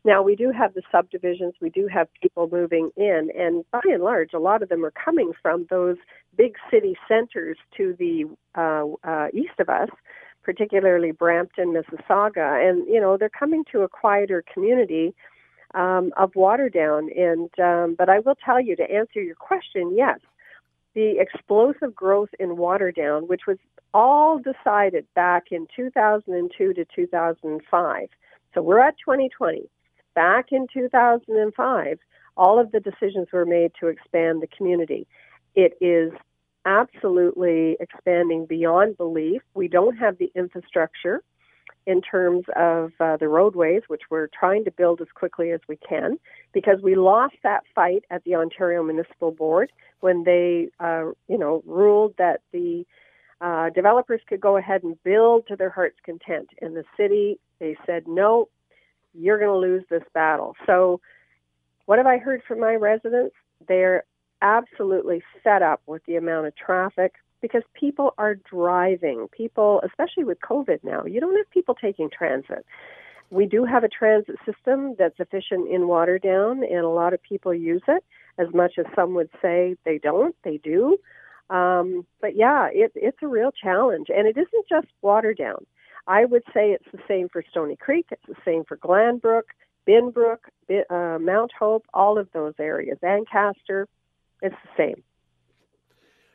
Now, 0.04 0.24
we 0.24 0.36
do 0.36 0.52
have 0.52 0.74
the 0.74 0.82
subdivisions, 0.92 1.54
we 1.62 1.70
do 1.70 1.88
have 1.88 2.08
people 2.22 2.50
moving 2.52 2.90
in, 2.98 3.30
and 3.38 3.64
by 3.72 3.82
and 3.84 4.04
large, 4.04 4.34
a 4.34 4.40
lot 4.40 4.64
of 4.64 4.70
them 4.70 4.84
are 4.84 4.92
coming 4.92 5.32
from 5.44 5.68
those 5.70 5.98
big 6.36 6.56
city 6.72 6.98
centers 7.08 7.58
to 7.78 7.96
the 8.00 8.26
uh, 8.56 8.86
uh, 9.08 9.28
east 9.32 9.60
of 9.60 9.70
us, 9.70 9.90
particularly 10.44 11.12
Brampton, 11.12 11.72
Mississauga. 11.72 12.68
And, 12.68 12.88
you 12.88 13.00
know, 13.00 13.16
they're 13.16 13.30
coming 13.30 13.64
to 13.72 13.82
a 13.82 13.90
quieter 13.90 14.44
community 14.52 15.14
um, 15.74 16.12
of 16.18 16.32
Waterdown. 16.34 17.08
And 17.18 17.50
um, 17.60 17.96
but 17.98 18.10
I 18.10 18.20
will 18.20 18.36
tell 18.36 18.60
you 18.60 18.76
to 18.76 18.84
answer 18.84 19.22
your 19.22 19.36
question, 19.36 19.94
yes, 19.96 20.20
the 20.94 21.20
explosive 21.20 21.96
growth 21.96 22.30
in 22.40 22.50
Waterdown, 22.56 23.28
which 23.28 23.42
was 23.48 23.58
all 23.94 24.40
decided 24.40 25.06
back 25.16 25.46
in 25.52 25.68
2002 25.76 26.74
to 26.74 26.86
2005. 26.96 28.08
So 28.54 28.62
we're 28.62 28.80
at 28.80 28.96
2020. 29.06 29.70
Back 30.14 30.48
in 30.52 30.68
2005, 30.74 32.00
all 32.36 32.60
of 32.60 32.72
the 32.72 32.80
decisions 32.80 33.28
were 33.32 33.46
made 33.46 33.72
to 33.80 33.88
expand 33.88 34.42
the 34.42 34.48
community. 34.48 35.08
It 35.56 35.78
is 35.82 36.12
absolutely 36.66 37.78
expanding 37.80 38.46
beyond 38.46 38.98
belief. 38.98 39.42
We 39.54 39.68
don't 39.68 39.98
have 39.98 40.18
the 40.18 40.32
infrastructure 40.36 41.22
in 41.86 42.02
terms 42.02 42.46
of 42.56 42.92
uh, 43.00 43.18
the 43.18 43.28
roadways, 43.28 43.82
which 43.88 44.04
we're 44.10 44.28
trying 44.28 44.64
to 44.66 44.72
build 44.72 45.02
as 45.02 45.08
quickly 45.16 45.52
as 45.52 45.60
we 45.68 45.78
can, 45.78 46.18
because 46.54 46.80
we 46.82 46.96
lost 46.96 47.36
that 47.44 47.64
fight 47.74 48.04
at 48.12 48.24
the 48.24 48.36
Ontario 48.36 48.84
Municipal 48.84 49.32
Board 49.32 49.72
when 50.00 50.24
they, 50.24 50.70
uh, 50.80 51.06
you 51.28 51.38
know, 51.38 51.64
ruled 51.66 52.14
that 52.18 52.42
the 52.52 52.86
uh, 53.42 53.70
developers 53.72 54.22
could 54.28 54.40
go 54.40 54.58
ahead 54.58 54.84
and 54.84 55.02
build 55.04 55.48
to 55.48 55.56
their 55.56 55.72
heart's 55.72 55.98
content. 56.06 56.50
In 56.62 56.76
the 56.76 56.84
city, 56.96 57.40
they 57.60 57.76
said, 57.86 58.08
no, 58.08 58.50
you're 59.14 59.40
going 59.40 59.50
to 59.50 59.58
lose 59.58 59.84
this 59.90 60.04
battle. 60.14 60.56
So, 60.66 61.02
what 61.86 61.98
have 61.98 62.08
I 62.08 62.20
heard 62.20 62.44
from 62.48 62.60
my 62.60 62.76
residents? 62.76 63.36
They're 63.68 64.04
absolutely 64.42 65.24
fed 65.44 65.62
up 65.62 65.82
with 65.88 66.06
the 66.06 66.16
amount 66.16 66.48
of 66.48 66.56
traffic 66.56 67.14
because 67.42 67.64
people 67.74 68.14
are 68.18 68.36
driving. 68.36 69.28
People, 69.32 69.82
especially 69.84 70.24
with 70.24 70.40
COVID 70.40 70.84
now, 70.84 71.06
you 71.06 71.20
don't 71.20 71.36
have 71.36 71.50
people 71.50 71.76
taking 71.76 72.10
transit. 72.10 72.66
We 73.30 73.46
do 73.46 73.66
have 73.66 73.84
a 73.84 73.90
transit 73.90 74.36
system 74.46 74.96
that's 75.00 75.20
efficient 75.20 75.70
in 75.70 75.82
Waterdown, 75.82 76.64
and 76.70 76.86
a 76.86 76.90
lot 76.90 77.14
of 77.14 77.22
people 77.24 77.54
use 77.54 77.84
it. 77.88 78.04
As 78.38 78.48
much 78.54 78.74
as 78.78 78.86
some 78.96 79.14
would 79.16 79.30
say 79.42 79.76
they 79.86 79.98
don't, 79.98 80.36
they 80.44 80.58
do. 80.58 80.98
Um, 81.50 82.06
but 82.22 82.36
yeah, 82.36 82.70
it, 82.72 82.92
it's 82.96 83.18
a 83.22 83.28
real 83.28 83.52
challenge, 83.52 84.08
and 84.10 84.28
it 84.28 84.38
isn't 84.38 84.68
just 84.70 84.88
Waterdown. 85.04 85.66
I 86.08 86.26
would 86.26 86.44
say 86.54 86.72
it's 86.72 86.92
the 86.92 87.00
same 87.08 87.30
for 87.30 87.44
Stoney 87.52 87.76
Creek. 87.76 88.08
It's 88.12 88.26
the 88.28 88.36
same 88.44 88.64
for 88.64 88.78
Glanbrook, 88.78 89.44
Binbrook, 89.88 90.40
uh, 90.90 91.20
Mount 91.20 91.52
Hope, 91.58 91.86
all 91.94 92.18
of 92.18 92.28
those 92.34 92.54
areas. 92.60 92.98
Ancaster, 93.04 93.88
it's 94.42 94.56
the 94.64 94.70
same. 94.78 95.04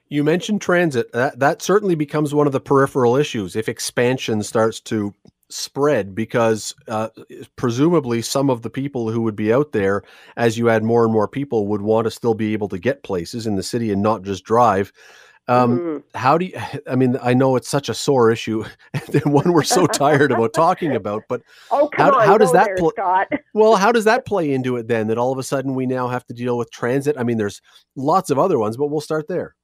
You 0.09 0.23
mentioned 0.23 0.61
transit. 0.61 1.13
That 1.13 1.39
that 1.41 1.63
certainly 1.63 1.95
becomes 1.95 2.35
one 2.35 2.47
of 2.47 2.53
the 2.53 2.61
peripheral 2.61 3.17
issues 3.17 3.57
if 3.57 3.69
expansion 3.69 4.43
starts 4.43 4.81
to 4.83 5.15
spread 5.49 6.15
because 6.15 6.75
uh, 6.89 7.09
presumably 7.55 8.21
some 8.21 8.51
of 8.51 8.63
the 8.63 8.71
people 8.71 9.11
who 9.11 9.23
would 9.23 9.37
be 9.37 9.53
out 9.53 9.73
there 9.73 10.03
as 10.37 10.59
you 10.59 10.69
add 10.69 10.83
more 10.83 11.05
and 11.05 11.13
more 11.13 11.29
people 11.29 11.69
would 11.69 11.83
want 11.83 12.05
to 12.05 12.11
still 12.11 12.35
be 12.35 12.53
able 12.53 12.69
to 12.69 12.79
get 12.79 13.05
places 13.05 13.47
in 13.47 13.55
the 13.55 13.63
city 13.63 13.93
and 13.93 14.03
not 14.03 14.23
just 14.23 14.45
drive 14.45 14.93
um, 15.49 15.79
mm-hmm. 15.79 16.19
how 16.19 16.37
do 16.37 16.47
you 16.47 16.59
i 16.91 16.97
mean 16.97 17.17
i 17.23 17.33
know 17.33 17.55
it's 17.55 17.69
such 17.69 17.89
a 17.89 17.95
sore 17.95 18.31
issue 18.31 18.65
and 18.95 19.33
one 19.33 19.53
we're 19.53 19.63
so 19.63 19.87
tired 19.87 20.33
about 20.33 20.53
talking 20.53 20.97
about 20.97 21.23
but 21.29 21.43
oh, 21.71 21.89
how, 21.95 22.13
on, 22.13 22.27
how 22.27 22.37
does 22.37 22.53
that 22.53 22.67
there, 22.67 22.77
pl- 22.77 22.93
well 23.55 23.77
how 23.77 23.93
does 23.93 24.05
that 24.05 24.27
play 24.27 24.53
into 24.53 24.77
it 24.77 24.89
then 24.89 25.07
that 25.07 25.19
all 25.19 25.33
of 25.33 25.39
a 25.39 25.45
sudden 25.45 25.75
we 25.75 25.87
now 25.87 26.09
have 26.09 26.27
to 26.27 26.35
deal 26.35 26.59
with 26.59 26.71
transit 26.73 27.17
i 27.19 27.23
mean 27.23 27.39
there's 27.39 27.63
lots 27.95 28.31
of 28.31 28.39
other 28.39 28.59
ones 28.59 28.77
but 28.77 28.89
we'll 28.89 29.01
start 29.01 29.29
there 29.29 29.55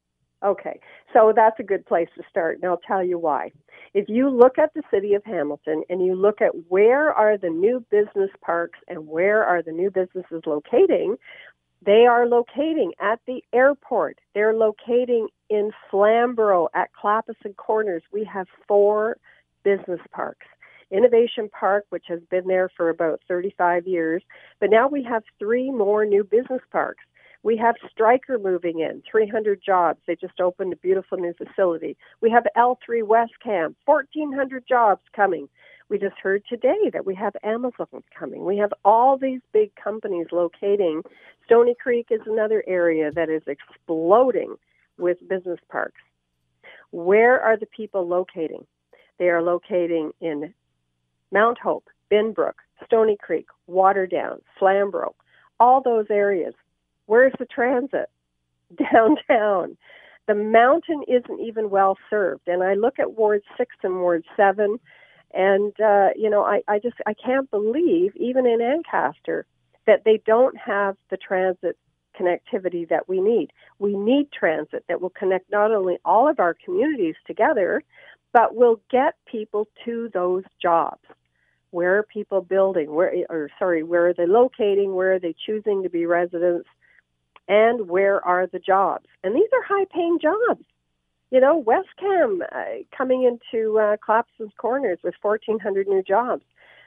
okay 0.45 0.79
so 1.13 1.33
that's 1.35 1.59
a 1.61 1.63
good 1.63 1.85
place 1.87 2.09
to 2.17 2.23
start 2.29 2.57
and 2.57 2.65
i'll 2.65 2.81
tell 2.87 3.03
you 3.03 3.19
why 3.19 3.51
if 3.95 4.09
you 4.09 4.31
look 4.31 4.59
at 4.59 4.73
the 4.75 4.83
city 4.91 5.15
of 5.15 5.25
Hamilton 5.25 5.85
and 5.91 6.05
you 6.05 6.15
look 6.15 6.41
at 6.41 6.71
where 6.71 7.13
are 7.13 7.37
the 7.37 7.51
new 7.51 7.85
business 7.91 8.31
parks 8.41 8.79
and 8.89 9.07
where 9.07 9.45
are 9.45 9.63
the 9.63 9.73
new 9.73 9.91
businesses 9.91 10.43
locating, 10.47 11.17
they 11.85 12.07
are 12.07 12.27
locating 12.27 12.93
at 13.01 13.21
the 13.27 13.43
airport. 13.53 14.19
They're 14.35 14.55
locating 14.55 15.29
in 15.51 15.73
Flamborough 15.91 16.69
at 16.75 16.91
Clappison 16.93 17.55
Corners. 17.57 18.03
We 18.13 18.25
have 18.25 18.47
four 18.67 19.19
business 19.63 20.01
parks. 20.11 20.47
Innovation 20.91 21.49
Park, 21.49 21.87
which 21.89 22.05
has 22.09 22.21
been 22.31 22.47
there 22.47 22.71
for 22.77 22.91
about 22.91 23.21
35 23.27 23.87
years, 23.87 24.23
but 24.61 24.71
now 24.71 24.89
we 24.89 25.03
have 25.03 25.23
three 25.39 25.71
more 25.71 26.05
new 26.05 26.23
business 26.23 26.61
parks. 26.71 27.03
We 27.45 27.57
have 27.57 27.75
Stryker 27.91 28.39
moving 28.39 28.81
in, 28.81 29.03
300 29.11 29.61
jobs. 29.65 30.01
They 30.07 30.15
just 30.15 30.41
opened 30.41 30.73
a 30.73 30.77
beautiful 30.77 31.19
new 31.19 31.35
facility. 31.35 31.97
We 32.21 32.31
have 32.31 32.45
L3 32.57 33.03
WESCAM, 33.03 33.75
1,400 33.85 34.65
jobs 34.69 35.03
coming. 35.15 35.49
We 35.89 35.99
just 35.99 36.17
heard 36.23 36.45
today 36.49 36.91
that 36.93 37.05
we 37.05 37.15
have 37.17 37.35
Amazon 37.43 38.03
coming. 38.17 38.45
We 38.45 38.57
have 38.59 38.73
all 38.85 39.19
these 39.19 39.41
big 39.53 39.75
companies 39.75 40.29
locating. 40.31 41.03
Stoney 41.45 41.75
Creek 41.81 42.07
is 42.11 42.21
another 42.27 42.63
area 42.67 43.11
that 43.11 43.29
is 43.29 43.43
exploding 43.47 44.55
with 44.97 45.19
business 45.29 45.61
parks. 45.69 46.01
Where 46.93 47.41
are 47.41 47.57
the 47.57 47.67
people 47.67 48.07
locating? 48.07 48.67
They 49.19 49.29
are 49.29 49.43
locating 49.43 50.13
in 50.21 50.55
Mount 51.33 51.59
Hope, 51.59 51.89
Binbrook, 52.11 52.55
Stoney 52.87 53.17
Creek, 53.21 53.47
Waterdown, 53.69 54.41
Flamborough, 54.59 55.15
all 55.59 55.83
those 55.83 56.07
areas. 56.11 56.55
Where's 57.13 57.35
the 57.39 57.45
transit? 57.45 58.09
Downtown. 58.91 59.77
The 60.27 60.35
mountain 60.35 61.03
isn't 61.07 61.41
even 61.41 61.69
well 61.69 61.99
served. 62.09 62.49
And 62.49 62.63
I 62.63 62.73
look 62.73 62.99
at 62.99 63.19
Ward 63.19 63.43
6 63.59 63.77
and 63.83 63.97
Ward 63.97 64.25
7, 64.35 64.79
and, 65.35 65.73
uh, 65.79 66.09
you 66.17 66.31
know, 66.31 66.43
I, 66.43 66.63
I 66.69 66.79
just, 66.79 66.97
I 67.05 67.13
can't 67.13 67.51
believe, 67.51 68.17
even 68.17 68.47
in 68.47 68.63
Ancaster, 68.63 69.45
that 69.87 70.05
they 70.07 70.23
don't 70.25 70.57
have 70.57 70.97
the 71.11 71.19
transit 71.19 71.77
connectivity 72.19 72.89
that 72.89 73.11
we 73.11 73.21
need. 73.21 73.51
We 73.79 73.95
need 73.95 74.33
transit 74.33 74.85
that 74.89 75.03
will 75.03 75.11
connect 75.11 75.53
not 75.53 75.71
only 75.71 75.99
all 76.07 76.31
of 76.31 76.41
our 76.41 76.57
communities 76.65 77.17
together, 77.27 77.83
but 78.33 78.57
will 78.57 78.81
get 78.91 79.17
people 79.27 79.69
to 79.85 80.09
those 80.15 80.45
jobs. 80.63 81.05
Where 81.73 81.99
are 81.99 82.05
people 82.05 82.41
building? 82.41 82.91
Where, 82.95 83.13
or 83.29 83.51
sorry, 83.59 83.83
where 83.83 84.07
are 84.09 84.15
they 84.15 84.27
locating? 84.27 84.95
Where 84.95 85.13
are 85.13 85.21
they 85.21 85.35
choosing 85.45 85.83
to 85.83 85.91
be 85.91 86.07
residents? 86.07 86.67
And 87.53 87.91
where 87.91 88.25
are 88.25 88.47
the 88.47 88.59
jobs? 88.59 89.05
And 89.23 89.37
these 89.37 89.51
are 89.53 89.63
high 89.63 89.85
paying 89.85 90.19
jobs. 90.19 90.65
You 91.31 91.39
know, 91.39 91.63
WESCAM 91.63 92.41
uh, 92.51 92.85
coming 92.97 93.25
into 93.25 93.79
uh, 93.79 93.99
Clappison's 93.99 94.55
Corners 94.57 94.99
with 95.05 95.15
1,400 95.21 95.87
new 95.87 96.03
jobs. 96.03 96.45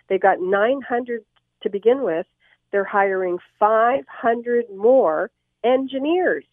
They've 0.07 0.19
got 0.19 0.41
900 0.41 1.23
to 1.61 1.69
begin 1.69 2.01
with. 2.01 2.25
They're 2.71 2.83
hiring 2.83 3.37
500 3.59 4.65
more 4.75 5.29
engineers. 5.63 6.45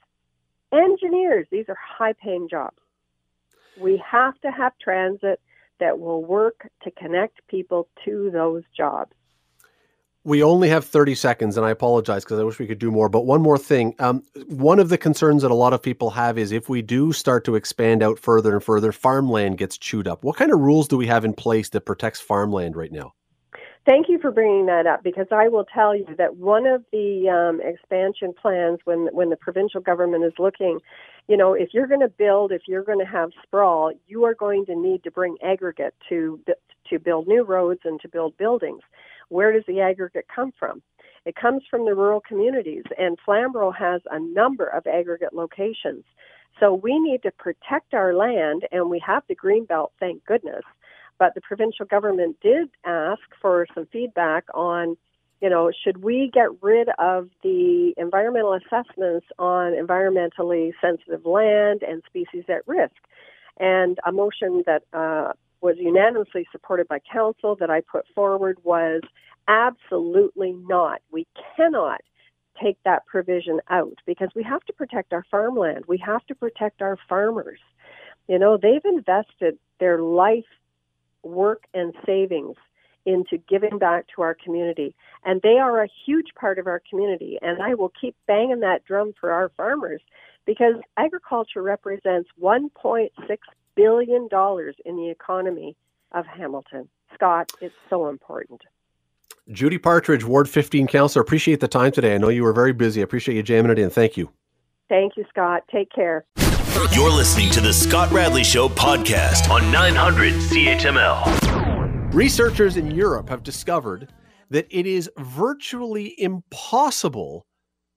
Engineers, 0.75 1.47
these 1.51 1.71
are 1.71 1.79
high 1.83 2.13
paying 2.13 2.51
jobs. 2.51 2.77
We 3.81 3.97
have 4.07 4.39
to 4.43 4.51
have 4.51 4.75
transit 4.79 5.41
that 5.81 5.99
will 5.99 6.23
work 6.23 6.69
to 6.83 6.91
connect 6.91 7.47
people 7.49 7.89
to 8.05 8.31
those 8.31 8.65
jobs 8.77 9.15
we 10.25 10.43
only 10.43 10.69
have 10.69 10.85
30 10.85 11.15
seconds 11.15 11.57
and 11.57 11.67
i 11.67 11.71
apologize 11.71 12.25
because 12.25 12.39
i 12.39 12.45
wish 12.45 12.59
we 12.59 12.67
could 12.67 12.79
do 12.79 12.91
more 12.91 13.09
but 13.09 13.23
one 13.23 13.43
more 13.43 13.59
thing. 13.59 13.95
Um, 13.99 14.23
one 14.49 14.79
of 14.79 14.89
the 14.89 14.99
concerns 14.99 15.43
that 15.43 15.51
a 15.51 15.55
lot 15.55 15.73
of 15.73 15.83
people 15.83 16.11
have 16.11 16.39
is 16.39 16.53
if 16.53 16.69
we 16.69 16.83
do 16.83 17.13
start 17.13 17.45
to 17.45 17.55
expand 17.55 18.03
out 18.03 18.19
further 18.19 18.55
and 18.55 18.65
further 18.65 18.93
farmland 18.93 19.59
gets 19.59 19.79
chewed 19.79 20.09
up. 20.09 20.25
What 20.25 20.37
kind 20.37 20.53
of 20.53 20.61
rules 20.61 20.89
do 20.89 20.97
we 20.97 21.07
have 21.07 21.25
in 21.25 21.35
place 21.35 21.69
that 21.71 21.83
protects 21.83 22.21
farmland 22.21 22.77
right 22.77 22.93
now? 22.93 23.15
Thank 23.85 24.09
you 24.09 24.21
for 24.21 24.31
bringing 24.31 24.67
that 24.67 24.87
up 24.87 25.03
because 25.03 25.27
I 25.33 25.49
will 25.49 25.65
tell 25.65 25.97
you 25.97 26.15
that 26.17 26.37
one 26.37 26.67
of 26.67 26.85
the 26.93 27.29
um, 27.29 27.61
expansion 27.61 28.33
plans 28.41 28.79
when 28.85 29.09
when 29.13 29.31
the 29.31 29.37
provincial 29.37 29.81
government 29.81 30.25
is 30.25 30.33
looking, 30.39 30.79
you 31.27 31.37
know, 31.37 31.53
if 31.55 31.71
you're 31.73 31.89
going 31.89 32.01
to 32.01 32.09
build, 32.09 32.53
if 32.53 32.63
you're 32.69 32.85
going 32.85 33.01
to 33.01 33.11
have 33.11 33.31
sprawl, 33.43 33.93
you 34.07 34.25
are 34.25 34.35
going 34.35 34.67
to 34.67 34.77
need 34.77 35.03
to 35.03 35.11
bring 35.11 35.37
aggregate 35.43 35.95
to 36.09 36.41
to 36.91 36.99
build 36.99 37.27
new 37.27 37.43
roads 37.43 37.81
and 37.85 38.01
to 38.03 38.09
build 38.09 38.37
buildings. 38.37 38.83
Where 39.33 39.51
does 39.51 39.65
the 39.67 39.81
aggregate 39.81 40.27
come 40.35 40.53
from? 40.59 40.83
It 41.25 41.37
comes 41.37 41.63
from 41.71 41.87
the 41.87 41.95
rural 41.95 42.21
communities, 42.21 42.85
and 42.99 43.17
Flamborough 43.25 43.73
has 43.73 44.03
a 44.11 44.21
number 44.21 44.67
of 44.67 44.87
aggregate 44.87 45.33
locations. 45.33 46.05
So 46.61 46.75
we 46.75 46.99
need 46.99 47.23
to 47.23 47.31
protect 47.31 47.95
our 47.95 48.13
land, 48.13 48.67
and 48.71 48.91
we 48.91 49.03
have 49.07 49.23
the 49.29 49.35
Greenbelt, 49.35 49.89
thank 49.99 50.23
goodness. 50.27 50.65
But 51.19 51.35
the 51.35 51.41
provincial 51.41 51.87
government 51.87 52.37
did 52.43 52.69
ask 52.85 53.23
for 53.41 53.67
some 53.75 53.87
feedback 53.91 54.45
on, 54.53 54.99
you 55.41 55.49
know, 55.49 55.71
should 55.83 56.03
we 56.03 56.31
get 56.35 56.49
rid 56.61 56.89
of 56.99 57.31
the 57.43 57.95
environmental 57.97 58.53
assessments 58.53 59.27
on 59.39 59.73
environmentally 59.73 60.73
sensitive 60.79 61.25
land 61.25 61.83
and 61.83 62.03
species 62.07 62.45
at 62.51 62.69
risk? 62.69 62.97
And 63.59 63.99
a 64.05 64.13
motion 64.13 64.63
that 64.67 64.83
uh, 64.93 65.33
was 65.63 65.77
unanimously 65.79 66.47
supported 66.51 66.89
by 66.89 66.99
council 67.11 67.57
that 67.57 67.71
I 67.71 67.81
put 67.81 68.05
forward 68.15 68.59
was 68.65 69.01
absolutely 69.49 70.53
not. 70.53 71.01
We 71.11 71.27
cannot 71.57 72.01
take 72.63 72.77
that 72.85 73.07
provision 73.07 73.61
out 73.71 73.95
because 74.07 74.29
we 74.35 74.43
have 74.43 74.63
to 74.65 74.73
protect 74.73 75.13
our 75.13 75.25
farmland. 75.31 75.85
We 75.87 75.99
have 75.99 76.27
to 76.27 76.35
protect 76.35 76.83
our 76.83 76.99
farmers. 77.09 77.61
You 78.29 78.39
know, 78.39 78.57
they've 78.57 78.85
invested 78.85 79.59
their 79.81 80.01
life, 80.01 80.45
work, 81.23 81.65
and 81.73 81.95
savings 82.05 82.57
into 83.05 83.37
giving 83.49 83.79
back 83.79 84.07
to 84.15 84.23
our 84.23 84.35
community. 84.35 84.95
And 85.25 85.41
they 85.43 85.59
are 85.59 85.83
a 85.83 85.89
huge 86.07 86.29
part 86.39 86.59
of 86.59 86.67
our 86.67 86.81
community. 86.89 87.39
And 87.43 87.61
I 87.61 87.75
will 87.75 87.93
keep 88.01 88.15
banging 88.27 88.61
that 88.61 88.85
drum 88.85 89.13
for 89.21 89.33
our 89.33 89.51
farmers 89.57 90.01
because 90.45 90.75
agriculture 90.97 91.63
represents 91.63 92.29
1.6 92.41 93.09
billion 93.77 94.29
dollars 94.29 94.77
in 94.85 94.97
the 94.97 95.11
economy 95.11 95.77
of 96.13 96.27
Hamilton. 96.27 96.89
Scott, 97.15 97.53
it's 97.61 97.75
so 97.91 98.09
important. 98.09 98.63
Judi 99.51 99.83
Partridge, 99.83 100.25
Ward 100.25 100.49
15 100.49 100.87
Councillor, 100.87 101.23
appreciate 101.23 101.61
the 101.61 101.69
time 101.69 101.93
today. 101.93 102.15
I 102.15 102.19
know 102.19 102.29
you 102.29 102.45
were 102.45 102.53
very 102.53 102.73
busy. 102.73 103.01
I 103.01 103.05
appreciate 103.05 103.35
you 103.35 103.43
jamming 103.43 103.73
it 103.73 103.79
in. 103.79 103.91
Thank 103.91 104.17
you. 104.17 104.31
Thank 104.89 105.17
you, 105.17 105.25
Scott. 105.29 105.65
Take 105.71 105.91
care. 105.91 106.25
You're 106.93 107.11
listening 107.11 107.51
to 107.53 107.61
the 107.61 107.73
Scott 107.73 108.11
Radley 108.13 108.45
Show 108.45 108.69
podcast 108.69 109.49
on 109.51 109.71
900 109.73 110.35
CHML. 110.35 112.13
Researchers 112.13 112.77
in 112.77 112.91
Europe 112.91 113.29
have 113.29 113.43
discovered 113.43 114.13
that 114.51 114.67
it 114.71 114.87
is 114.87 115.11
virtually 115.19 116.15
impossible 116.21 117.47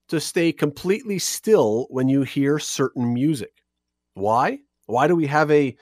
to 0.08 0.20
stay 0.20 0.52
completely 0.52 1.18
still 1.18 1.86
when 1.90 2.08
you 2.08 2.22
hear 2.22 2.58
certain 2.58 3.12
music. 3.12 3.62
Why? 4.14 4.60
Why 4.86 5.06
do 5.06 5.16
we 5.16 5.26
have 5.26 5.50
a 5.50 5.76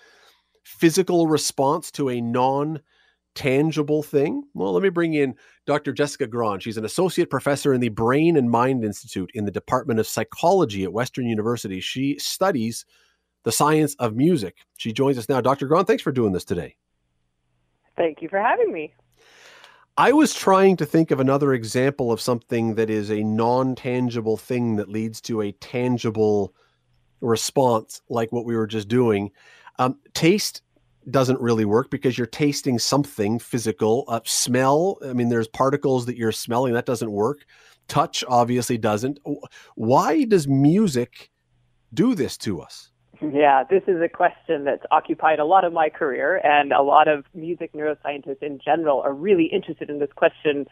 physical 0.62 1.26
response 1.26 1.90
to 1.92 2.08
a 2.08 2.20
non 2.20 2.80
tangible 3.34 4.02
thing? 4.02 4.44
Well, 4.54 4.72
let 4.72 4.82
me 4.82 4.88
bring 4.88 5.14
in 5.14 5.34
Dr. 5.66 5.92
Jessica 5.92 6.26
Grahn. 6.26 6.60
She's 6.60 6.76
an 6.76 6.84
associate 6.84 7.30
professor 7.30 7.74
in 7.74 7.80
the 7.80 7.88
Brain 7.88 8.36
and 8.36 8.50
Mind 8.50 8.84
Institute 8.84 9.30
in 9.34 9.44
the 9.44 9.50
Department 9.50 10.00
of 10.00 10.06
Psychology 10.06 10.84
at 10.84 10.92
Western 10.92 11.26
University. 11.26 11.80
She 11.80 12.18
studies 12.18 12.84
the 13.44 13.52
science 13.52 13.94
of 13.96 14.16
music. 14.16 14.58
She 14.78 14.92
joins 14.92 15.18
us 15.18 15.28
now. 15.28 15.40
Dr. 15.40 15.66
Grahn, 15.66 15.84
thanks 15.84 16.02
for 16.02 16.12
doing 16.12 16.32
this 16.32 16.44
today. 16.44 16.76
Thank 17.96 18.22
you 18.22 18.28
for 18.28 18.40
having 18.40 18.72
me. 18.72 18.92
I 19.96 20.12
was 20.12 20.34
trying 20.34 20.76
to 20.78 20.86
think 20.86 21.12
of 21.12 21.20
another 21.20 21.54
example 21.54 22.10
of 22.10 22.20
something 22.20 22.74
that 22.74 22.90
is 22.90 23.10
a 23.10 23.22
non 23.22 23.76
tangible 23.76 24.36
thing 24.36 24.76
that 24.76 24.88
leads 24.88 25.20
to 25.22 25.42
a 25.42 25.52
tangible 25.52 26.52
response, 27.24 28.02
like 28.08 28.30
what 28.32 28.44
we 28.44 28.56
were 28.56 28.66
just 28.66 28.88
doing. 28.88 29.30
Um, 29.78 29.98
taste 30.12 30.62
doesn't 31.10 31.40
really 31.40 31.64
work 31.64 31.90
because 31.90 32.16
you're 32.16 32.26
tasting 32.26 32.78
something 32.78 33.38
physical. 33.38 34.04
Uh, 34.08 34.20
smell, 34.24 34.98
I 35.04 35.12
mean, 35.12 35.28
there's 35.28 35.48
particles 35.48 36.06
that 36.06 36.16
you're 36.16 36.32
smelling, 36.32 36.72
that 36.74 36.86
doesn't 36.86 37.10
work. 37.10 37.44
Touch 37.88 38.24
obviously 38.28 38.78
doesn't. 38.78 39.18
Why 39.74 40.24
does 40.24 40.48
music 40.48 41.30
do 41.92 42.14
this 42.14 42.38
to 42.38 42.60
us? 42.62 42.90
Yeah, 43.20 43.64
this 43.68 43.82
is 43.86 44.00
a 44.02 44.08
question 44.08 44.64
that's 44.64 44.84
occupied 44.90 45.38
a 45.38 45.44
lot 45.44 45.64
of 45.64 45.72
my 45.72 45.88
career, 45.88 46.40
and 46.44 46.72
a 46.72 46.82
lot 46.82 47.08
of 47.08 47.24
music 47.34 47.72
neuroscientists 47.72 48.42
in 48.42 48.58
general 48.64 49.00
are 49.00 49.12
really 49.12 49.46
interested 49.46 49.88
in 49.88 49.98
this 49.98 50.10
question. 50.14 50.66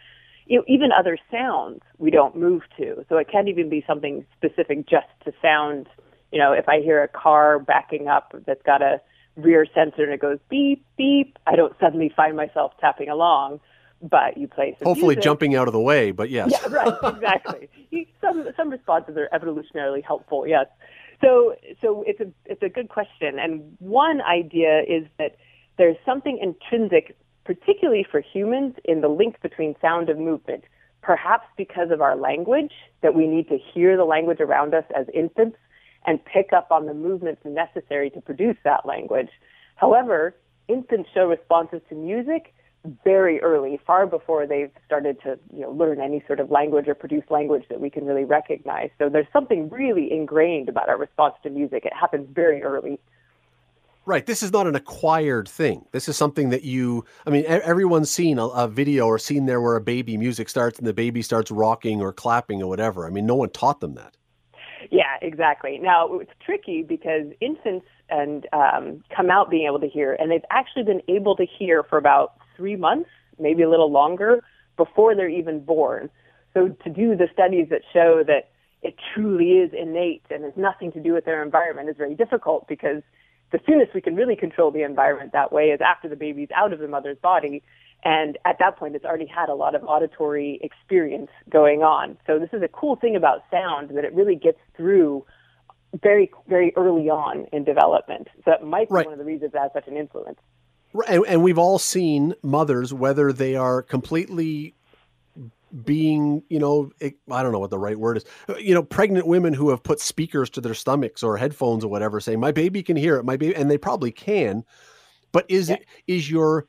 You 0.46 0.58
know, 0.58 0.64
even 0.66 0.90
other 0.98 1.18
sounds 1.30 1.80
we 1.98 2.10
don't 2.10 2.36
move 2.36 2.62
to, 2.78 3.04
so 3.08 3.16
it 3.16 3.28
can't 3.30 3.48
even 3.48 3.68
be 3.68 3.84
something 3.86 4.26
specific 4.36 4.88
just 4.88 5.06
to 5.24 5.32
sound. 5.40 5.88
You 6.32 6.38
know, 6.38 6.52
if 6.52 6.68
I 6.68 6.80
hear 6.80 7.02
a 7.02 7.08
car 7.08 7.58
backing 7.58 8.08
up 8.08 8.34
that's 8.46 8.62
got 8.62 8.82
a 8.82 9.00
rear 9.36 9.66
sensor 9.74 10.02
and 10.04 10.12
it 10.12 10.20
goes 10.20 10.38
beep 10.48 10.84
beep, 10.96 11.38
I 11.46 11.56
don't 11.56 11.74
suddenly 11.80 12.12
find 12.14 12.36
myself 12.36 12.72
tapping 12.80 13.08
along. 13.08 13.60
But 14.02 14.36
you 14.36 14.48
play 14.48 14.74
some 14.78 14.86
hopefully 14.86 15.14
music. 15.14 15.22
jumping 15.22 15.54
out 15.54 15.68
of 15.68 15.72
the 15.72 15.80
way. 15.80 16.10
But 16.10 16.28
yes, 16.28 16.50
yeah, 16.50 16.72
right, 16.72 16.94
exactly. 17.04 17.68
some 18.20 18.48
some 18.56 18.70
responses 18.70 19.16
are 19.16 19.28
evolutionarily 19.32 20.02
helpful. 20.04 20.44
Yes. 20.46 20.66
So, 21.20 21.54
so 21.80 22.02
it's 22.04 22.20
a 22.20 22.26
it's 22.46 22.62
a 22.62 22.68
good 22.68 22.88
question, 22.88 23.38
and 23.38 23.76
one 23.78 24.20
idea 24.22 24.80
is 24.80 25.06
that 25.18 25.36
there's 25.78 25.96
something 26.04 26.38
intrinsic, 26.42 27.16
particularly 27.44 28.04
for 28.10 28.20
humans, 28.20 28.74
in 28.84 29.02
the 29.02 29.08
link 29.08 29.40
between 29.40 29.76
sound 29.80 30.08
and 30.08 30.24
movement. 30.24 30.64
Perhaps 31.00 31.46
because 31.56 31.90
of 31.90 32.00
our 32.00 32.16
language, 32.16 32.72
that 33.02 33.14
we 33.14 33.26
need 33.26 33.48
to 33.48 33.58
hear 33.58 33.96
the 33.96 34.04
language 34.04 34.40
around 34.40 34.74
us 34.74 34.84
as 34.96 35.06
infants 35.14 35.56
and 36.06 36.24
pick 36.24 36.52
up 36.52 36.70
on 36.70 36.86
the 36.86 36.94
movements 36.94 37.42
necessary 37.44 38.10
to 38.10 38.20
produce 38.20 38.56
that 38.64 38.86
language. 38.86 39.30
However, 39.76 40.34
infants 40.68 41.10
show 41.14 41.26
responses 41.26 41.80
to 41.88 41.94
music 41.94 42.54
very 43.04 43.40
early, 43.40 43.80
far 43.86 44.06
before 44.06 44.46
they've 44.46 44.70
started 44.84 45.20
to 45.22 45.38
you 45.54 45.60
know, 45.60 45.70
learn 45.70 46.00
any 46.00 46.22
sort 46.26 46.40
of 46.40 46.50
language 46.50 46.88
or 46.88 46.94
produce 46.94 47.24
language 47.30 47.64
that 47.68 47.80
we 47.80 47.88
can 47.88 48.04
really 48.04 48.24
recognize. 48.24 48.90
So 48.98 49.08
there's 49.08 49.26
something 49.32 49.68
really 49.68 50.12
ingrained 50.12 50.68
about 50.68 50.88
our 50.88 50.98
response 50.98 51.34
to 51.44 51.50
music. 51.50 51.84
It 51.84 51.92
happens 51.94 52.28
very 52.32 52.62
early. 52.62 52.98
Right. 54.04 54.26
This 54.26 54.42
is 54.42 54.50
not 54.50 54.66
an 54.66 54.74
acquired 54.74 55.48
thing. 55.48 55.84
This 55.92 56.08
is 56.08 56.16
something 56.16 56.50
that 56.50 56.64
you, 56.64 57.04
I 57.24 57.30
mean, 57.30 57.44
everyone's 57.46 58.10
seen 58.10 58.40
a, 58.40 58.48
a, 58.48 58.66
video 58.66 59.06
or 59.06 59.16
seen 59.16 59.46
there 59.46 59.60
where 59.60 59.76
a 59.76 59.80
baby 59.80 60.16
music 60.16 60.48
starts 60.48 60.76
and 60.78 60.88
the 60.88 60.92
baby 60.92 61.22
starts 61.22 61.52
rocking 61.52 62.02
or 62.02 62.12
clapping 62.12 62.60
or 62.60 62.66
whatever. 62.66 63.06
I 63.06 63.10
mean, 63.10 63.26
no 63.26 63.36
one 63.36 63.50
taught 63.50 63.78
them 63.78 63.94
that. 63.94 64.16
Exactly. 65.22 65.78
Now, 65.80 66.18
it's 66.18 66.32
tricky 66.44 66.82
because 66.82 67.26
infants 67.40 67.86
and 68.10 68.46
um, 68.52 69.04
come 69.16 69.30
out 69.30 69.50
being 69.50 69.66
able 69.66 69.78
to 69.80 69.88
hear, 69.88 70.14
and 70.14 70.30
they've 70.30 70.44
actually 70.50 70.82
been 70.82 71.00
able 71.08 71.36
to 71.36 71.46
hear 71.46 71.84
for 71.84 71.96
about 71.96 72.34
three 72.56 72.74
months, 72.74 73.08
maybe 73.38 73.62
a 73.62 73.70
little 73.70 73.90
longer, 73.90 74.42
before 74.76 75.14
they're 75.14 75.28
even 75.28 75.64
born. 75.64 76.10
So 76.54 76.68
to 76.68 76.90
do 76.90 77.16
the 77.16 77.28
studies 77.32 77.68
that 77.70 77.82
show 77.92 78.24
that 78.26 78.50
it 78.82 78.96
truly 79.14 79.60
is 79.60 79.70
innate 79.72 80.24
and 80.28 80.42
has 80.42 80.54
nothing 80.56 80.90
to 80.92 81.00
do 81.00 81.12
with 81.12 81.24
their 81.24 81.42
environment 81.42 81.88
is 81.88 81.96
very 81.96 82.16
difficult 82.16 82.66
because 82.66 83.02
the 83.52 83.60
soonest 83.64 83.94
we 83.94 84.00
can 84.00 84.16
really 84.16 84.34
control 84.34 84.72
the 84.72 84.82
environment 84.82 85.30
that 85.32 85.52
way 85.52 85.66
is 85.66 85.80
after 85.80 86.08
the 86.08 86.16
baby's 86.16 86.48
out 86.54 86.72
of 86.72 86.80
the 86.80 86.88
mother's 86.88 87.18
body. 87.22 87.62
And 88.04 88.36
at 88.44 88.58
that 88.58 88.76
point, 88.76 88.96
it's 88.96 89.04
already 89.04 89.26
had 89.26 89.48
a 89.48 89.54
lot 89.54 89.74
of 89.74 89.84
auditory 89.84 90.58
experience 90.62 91.30
going 91.48 91.82
on. 91.82 92.16
So 92.26 92.38
this 92.38 92.50
is 92.52 92.62
a 92.62 92.68
cool 92.68 92.96
thing 92.96 93.14
about 93.14 93.44
sound 93.50 93.90
that 93.90 94.04
it 94.04 94.12
really 94.12 94.34
gets 94.34 94.58
through 94.76 95.24
very, 96.02 96.30
very 96.48 96.72
early 96.76 97.08
on 97.10 97.46
in 97.52 97.64
development. 97.64 98.28
So 98.36 98.42
that 98.46 98.64
might 98.64 98.88
be 98.88 98.94
right. 98.94 99.06
one 99.06 99.12
of 99.12 99.18
the 99.18 99.24
reasons 99.24 99.52
it 99.54 99.58
has 99.58 99.70
such 99.72 99.86
an 99.86 99.96
influence. 99.96 100.38
And, 101.06 101.24
and 101.26 101.42
we've 101.42 101.58
all 101.58 101.78
seen 101.78 102.34
mothers, 102.42 102.92
whether 102.92 103.32
they 103.32 103.54
are 103.56 103.82
completely 103.82 104.74
being, 105.84 106.42
you 106.48 106.58
know, 106.58 106.90
I 107.00 107.42
don't 107.42 107.52
know 107.52 107.58
what 107.58 107.70
the 107.70 107.78
right 107.78 107.98
word 107.98 108.18
is, 108.18 108.24
you 108.58 108.74
know, 108.74 108.82
pregnant 108.82 109.26
women 109.26 109.54
who 109.54 109.70
have 109.70 109.82
put 109.82 110.00
speakers 110.00 110.50
to 110.50 110.60
their 110.60 110.74
stomachs 110.74 111.22
or 111.22 111.36
headphones 111.36 111.84
or 111.84 111.88
whatever, 111.88 112.20
saying, 112.20 112.40
"My 112.40 112.52
baby 112.52 112.82
can 112.82 112.96
hear 112.96 113.16
it." 113.16 113.24
My 113.24 113.36
baby, 113.36 113.54
and 113.54 113.70
they 113.70 113.78
probably 113.78 114.12
can. 114.12 114.64
But 115.30 115.46
is 115.48 115.70
yeah. 115.70 115.76
it 115.76 115.86
is 116.06 116.30
your? 116.30 116.66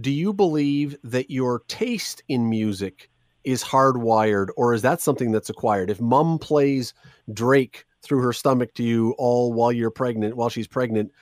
Do 0.00 0.10
you 0.10 0.32
believe 0.32 0.96
that 1.04 1.30
your 1.30 1.60
taste 1.68 2.22
in 2.28 2.48
music 2.48 3.10
is 3.44 3.62
hardwired, 3.62 4.48
or 4.56 4.72
is 4.72 4.82
that 4.82 5.00
something 5.00 5.32
that's 5.32 5.50
acquired? 5.50 5.90
If 5.90 6.00
mom 6.00 6.38
plays 6.38 6.94
Drake 7.32 7.84
through 8.02 8.22
her 8.22 8.32
stomach 8.32 8.72
to 8.74 8.82
you 8.82 9.14
all 9.18 9.52
while 9.52 9.70
you're 9.70 9.90
pregnant, 9.90 10.36
while 10.36 10.48
she's 10.48 10.66
pregnant, 10.66 11.12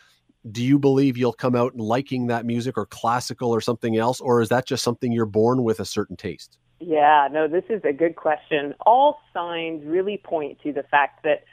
do 0.52 0.62
you 0.62 0.78
believe 0.78 1.16
you'll 1.16 1.32
come 1.32 1.56
out 1.56 1.76
liking 1.76 2.28
that 2.28 2.46
music 2.46 2.78
or 2.78 2.86
classical 2.86 3.50
or 3.50 3.60
something 3.60 3.96
else, 3.96 4.20
or 4.20 4.40
is 4.40 4.48
that 4.50 4.66
just 4.66 4.84
something 4.84 5.12
you're 5.12 5.26
born 5.26 5.64
with 5.64 5.80
a 5.80 5.84
certain 5.84 6.16
taste? 6.16 6.58
Yeah, 6.78 7.28
no, 7.30 7.48
this 7.48 7.64
is 7.68 7.82
a 7.84 7.92
good 7.92 8.16
question. 8.16 8.74
All 8.86 9.18
signs 9.34 9.84
really 9.84 10.16
point 10.16 10.58
to 10.62 10.72
the 10.72 10.84
fact 10.84 11.24
that 11.24 11.44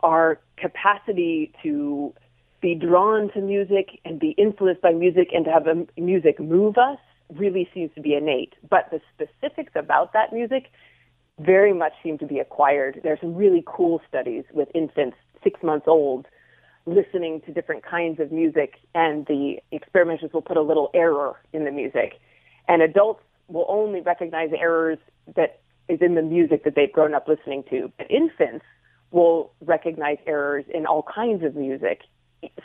our 0.00 0.40
capacity 0.56 1.52
to 1.62 2.14
be 2.62 2.74
drawn 2.74 3.30
to 3.32 3.40
music 3.40 4.00
and 4.04 4.18
be 4.18 4.30
influenced 4.38 4.80
by 4.80 4.92
music 4.92 5.28
and 5.32 5.44
to 5.44 5.50
have 5.50 5.66
a, 5.66 5.86
music 6.00 6.40
move 6.40 6.78
us 6.78 6.98
really 7.34 7.68
seems 7.74 7.90
to 7.94 8.00
be 8.00 8.14
innate. 8.14 8.54
But 8.70 8.90
the 8.90 9.00
specifics 9.14 9.72
about 9.74 10.12
that 10.14 10.32
music 10.32 10.70
very 11.38 11.72
much 11.72 11.92
seem 12.02 12.18
to 12.18 12.26
be 12.26 12.38
acquired. 12.38 13.00
There's 13.02 13.20
some 13.20 13.34
really 13.34 13.64
cool 13.66 14.00
studies 14.08 14.44
with 14.52 14.68
infants 14.74 15.16
six 15.42 15.62
months 15.62 15.86
old 15.88 16.26
listening 16.86 17.40
to 17.46 17.52
different 17.52 17.84
kinds 17.84 18.18
of 18.18 18.32
music, 18.32 18.74
and 18.94 19.24
the 19.26 19.56
experimenters 19.70 20.32
will 20.32 20.42
put 20.42 20.56
a 20.56 20.62
little 20.62 20.90
error 20.94 21.36
in 21.52 21.64
the 21.64 21.70
music. 21.70 22.14
And 22.68 22.82
adults 22.82 23.22
will 23.48 23.66
only 23.68 24.00
recognize 24.00 24.50
errors 24.56 24.98
that 25.36 25.60
is 25.88 26.00
in 26.00 26.14
the 26.14 26.22
music 26.22 26.64
that 26.64 26.74
they've 26.74 26.92
grown 26.92 27.14
up 27.14 27.28
listening 27.28 27.64
to. 27.70 27.92
But 27.98 28.10
infants 28.10 28.64
will 29.10 29.52
recognize 29.60 30.18
errors 30.26 30.64
in 30.72 30.86
all 30.86 31.04
kinds 31.04 31.44
of 31.44 31.54
music. 31.54 32.02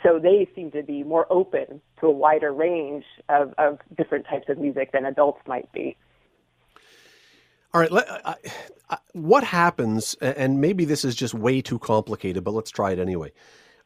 So 0.02 0.18
they 0.18 0.48
seem 0.54 0.70
to 0.72 0.82
be 0.82 1.02
more 1.02 1.26
open 1.30 1.80
to 2.00 2.06
a 2.06 2.10
wider 2.10 2.52
range 2.52 3.04
of, 3.28 3.54
of 3.58 3.78
different 3.96 4.26
types 4.26 4.48
of 4.48 4.58
music 4.58 4.92
than 4.92 5.04
adults 5.04 5.40
might 5.46 5.70
be. 5.72 5.96
All 7.72 7.80
right. 7.80 7.92
Let, 7.92 8.08
uh, 8.08 8.34
uh, 8.90 8.96
what 9.12 9.44
happens, 9.44 10.14
and 10.20 10.60
maybe 10.60 10.84
this 10.84 11.04
is 11.04 11.14
just 11.14 11.34
way 11.34 11.60
too 11.60 11.78
complicated, 11.78 12.42
but 12.42 12.54
let's 12.54 12.70
try 12.70 12.92
it 12.92 12.98
anyway 12.98 13.32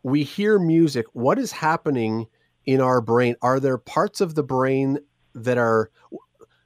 we 0.02 0.24
hear 0.24 0.58
music. 0.58 1.06
What 1.12 1.38
is 1.38 1.52
happening 1.52 2.26
in 2.66 2.80
our 2.80 3.00
brain? 3.00 3.36
Are 3.42 3.60
there 3.60 3.78
parts 3.78 4.20
of 4.20 4.34
the 4.34 4.42
brain 4.42 4.98
that 5.34 5.58
are 5.58 5.90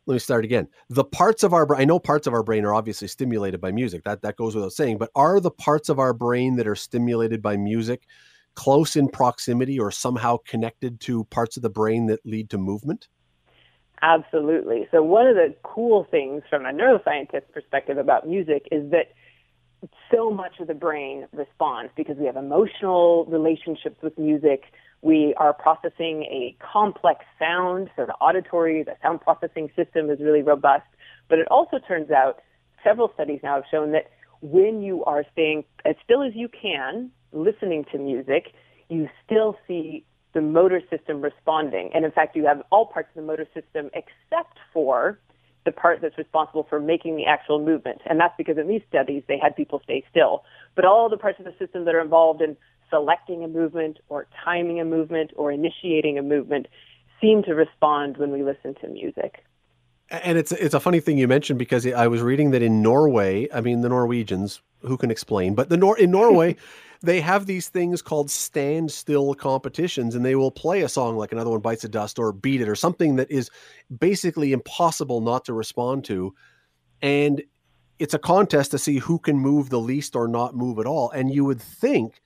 let 0.06 0.14
me 0.14 0.18
start 0.20 0.44
again. 0.44 0.68
The 0.88 1.02
parts 1.02 1.42
of 1.42 1.52
our 1.52 1.66
brain, 1.66 1.80
I 1.80 1.84
know 1.84 1.98
parts 1.98 2.28
of 2.28 2.32
our 2.32 2.44
brain 2.44 2.64
are 2.64 2.72
obviously 2.72 3.08
stimulated 3.08 3.60
by 3.60 3.72
music. 3.72 4.04
That 4.04 4.22
that 4.22 4.36
goes 4.36 4.54
without 4.54 4.72
saying, 4.72 4.98
but 4.98 5.10
are 5.16 5.40
the 5.40 5.50
parts 5.50 5.88
of 5.88 5.98
our 5.98 6.12
brain 6.12 6.54
that 6.56 6.68
are 6.68 6.76
stimulated 6.76 7.42
by 7.42 7.56
music 7.56 8.06
close 8.56 8.96
in 8.96 9.08
proximity 9.08 9.78
or 9.78 9.90
somehow 9.90 10.38
connected 10.48 10.98
to 11.00 11.24
parts 11.24 11.56
of 11.56 11.62
the 11.62 11.70
brain 11.70 12.06
that 12.06 12.24
lead 12.26 12.50
to 12.50 12.58
movement? 12.58 13.08
Absolutely. 14.02 14.88
So 14.90 15.02
one 15.02 15.26
of 15.26 15.36
the 15.36 15.54
cool 15.62 16.06
things 16.10 16.42
from 16.50 16.66
a 16.66 16.70
neuroscientist 16.70 17.52
perspective 17.52 17.98
about 17.98 18.28
music 18.28 18.66
is 18.72 18.90
that 18.90 19.12
so 20.12 20.30
much 20.30 20.58
of 20.60 20.66
the 20.66 20.74
brain 20.74 21.26
responds 21.32 21.92
because 21.96 22.16
we 22.16 22.26
have 22.26 22.36
emotional 22.36 23.24
relationships 23.26 23.96
with 24.02 24.18
music. 24.18 24.64
We 25.02 25.34
are 25.36 25.52
processing 25.52 26.24
a 26.24 26.56
complex 26.72 27.24
sound, 27.38 27.90
so 27.96 28.06
the 28.06 28.14
auditory, 28.14 28.82
the 28.82 28.96
sound 29.02 29.20
processing 29.20 29.70
system 29.76 30.10
is 30.10 30.18
really 30.20 30.42
robust. 30.42 30.86
But 31.28 31.38
it 31.38 31.48
also 31.50 31.78
turns 31.86 32.10
out, 32.10 32.40
several 32.82 33.10
studies 33.14 33.40
now 33.42 33.56
have 33.56 33.64
shown 33.70 33.92
that 33.92 34.10
when 34.40 34.82
you 34.82 35.04
are 35.04 35.24
staying 35.32 35.64
as 35.84 35.96
still 36.04 36.22
as 36.22 36.32
you 36.34 36.48
can, 36.48 37.10
listening 37.36 37.84
to 37.92 37.98
music, 37.98 38.52
you 38.88 39.08
still 39.24 39.56
see 39.66 40.04
the 40.34 40.40
motor 40.40 40.80
system 40.90 41.20
responding. 41.20 41.90
And 41.94 42.04
in 42.04 42.10
fact, 42.10 42.36
you 42.36 42.46
have 42.46 42.62
all 42.70 42.86
parts 42.86 43.08
of 43.10 43.22
the 43.22 43.26
motor 43.26 43.46
system 43.54 43.90
except 43.94 44.58
for 44.72 45.18
the 45.64 45.72
part 45.72 46.00
that's 46.00 46.16
responsible 46.16 46.66
for 46.68 46.80
making 46.80 47.16
the 47.16 47.26
actual 47.26 47.64
movement. 47.64 48.00
And 48.06 48.20
that's 48.20 48.34
because 48.38 48.56
in 48.56 48.68
these 48.68 48.82
studies, 48.88 49.22
they 49.28 49.38
had 49.38 49.56
people 49.56 49.80
stay 49.84 50.04
still. 50.10 50.44
But 50.74 50.84
all 50.84 51.08
the 51.08 51.16
parts 51.16 51.38
of 51.38 51.44
the 51.44 51.54
system 51.58 51.84
that 51.84 51.94
are 51.94 52.00
involved 52.00 52.40
in 52.40 52.56
selecting 52.90 53.44
a 53.44 53.48
movement 53.48 53.98
or 54.08 54.26
timing 54.44 54.80
a 54.80 54.84
movement 54.84 55.32
or 55.36 55.50
initiating 55.50 56.18
a 56.18 56.22
movement 56.22 56.68
seem 57.20 57.42
to 57.44 57.54
respond 57.54 58.16
when 58.16 58.30
we 58.30 58.42
listen 58.42 58.74
to 58.80 58.88
music. 58.88 59.42
And 60.08 60.38
it's 60.38 60.52
it's 60.52 60.74
a 60.74 60.78
funny 60.78 61.00
thing 61.00 61.18
you 61.18 61.26
mentioned 61.26 61.58
because 61.58 61.84
I 61.84 62.06
was 62.06 62.22
reading 62.22 62.52
that 62.52 62.62
in 62.62 62.80
Norway, 62.80 63.48
I 63.52 63.60
mean 63.60 63.80
the 63.80 63.88
Norwegians, 63.88 64.60
who 64.82 64.96
can 64.96 65.10
explain, 65.10 65.56
but 65.56 65.68
the 65.68 65.76
Nor 65.76 65.98
in 65.98 66.12
Norway, 66.12 66.54
they 67.06 67.20
have 67.20 67.46
these 67.46 67.68
things 67.68 68.02
called 68.02 68.30
standstill 68.30 69.34
competitions, 69.34 70.14
and 70.14 70.24
they 70.24 70.34
will 70.34 70.50
play 70.50 70.82
a 70.82 70.88
song 70.88 71.16
like 71.16 71.32
another 71.32 71.50
one 71.50 71.60
bites 71.60 71.82
the 71.82 71.88
dust 71.88 72.18
or 72.18 72.32
beat 72.32 72.60
it 72.60 72.68
or 72.68 72.74
something 72.74 73.16
that 73.16 73.30
is 73.30 73.50
basically 73.98 74.52
impossible 74.52 75.20
not 75.20 75.44
to 75.46 75.52
respond 75.52 76.04
to, 76.04 76.34
and 77.00 77.42
it's 77.98 78.14
a 78.14 78.18
contest 78.18 78.72
to 78.72 78.78
see 78.78 78.98
who 78.98 79.18
can 79.18 79.38
move 79.38 79.70
the 79.70 79.80
least 79.80 80.16
or 80.16 80.28
not 80.28 80.54
move 80.54 80.78
at 80.78 80.86
all. 80.86 81.10
And 81.10 81.32
you 81.32 81.44
would 81.44 81.60
think 81.60 82.20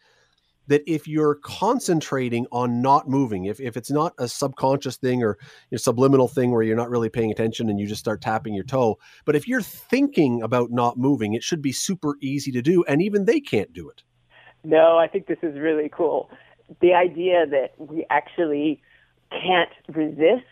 that 0.67 0.83
if 0.87 1.09
you're 1.09 1.37
concentrating 1.37 2.47
on 2.53 2.81
not 2.81 3.09
moving, 3.09 3.47
if, 3.47 3.61
if 3.61 3.77
it's 3.77 3.91
not 3.91 4.15
a 4.19 4.29
subconscious 4.29 4.97
thing 4.97 5.23
or 5.23 5.37
subliminal 5.77 6.29
thing 6.29 6.51
where 6.51 6.63
you're 6.63 6.77
not 6.77 6.91
really 6.91 7.09
paying 7.09 7.31
attention 7.31 7.69
and 7.69 7.79
you 7.79 7.87
just 7.87 8.01
start 8.01 8.21
tapping 8.21 8.55
your 8.55 8.65
toe, 8.65 8.99
but 9.25 9.37
if 9.37 9.49
you're 9.49 9.63
thinking 9.63 10.43
about 10.43 10.71
not 10.71 10.97
moving, 10.97 11.35
it 11.35 11.43
should 11.43 11.63
be 11.63 11.73
super 11.73 12.17
easy 12.21 12.53
to 12.53 12.63
do. 12.63 12.85
And 12.85 13.03
even 13.03 13.25
they 13.25 13.41
can't 13.41 13.73
do 13.73 13.89
it. 13.89 14.03
No, 14.65 14.99
I 14.99 15.09
think 15.09 15.27
this 15.27 15.39
is 15.43 15.59
really 15.59 15.89
cool. 15.89 16.31
The 16.81 16.95
idea 16.95 17.47
that 17.47 17.75
we 17.79 18.07
actually 18.11 18.81
can't 19.31 19.71
resist 19.89 20.45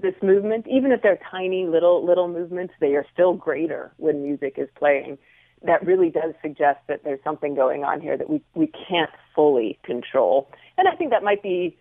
this 0.00 0.14
movement, 0.22 0.66
even 0.68 0.92
if 0.92 1.02
they're 1.02 1.18
tiny 1.30 1.66
little 1.66 2.04
little 2.04 2.28
movements, 2.28 2.74
they 2.80 2.94
are 2.94 3.06
still 3.12 3.32
greater 3.32 3.92
when 3.96 4.22
music 4.22 4.54
is 4.58 4.68
playing 4.76 5.18
that 5.64 5.84
really 5.86 6.10
does 6.10 6.34
suggest 6.42 6.78
that 6.88 7.02
there's 7.04 7.22
something 7.24 7.54
going 7.54 7.84
on 7.84 8.00
here 8.00 8.16
that 8.16 8.28
we, 8.28 8.40
we 8.54 8.66
can't 8.66 9.10
fully 9.34 9.78
control. 9.84 10.50
And 10.76 10.88
I 10.88 10.94
think 10.96 11.10
that 11.10 11.22
might 11.22 11.42
be 11.42 11.76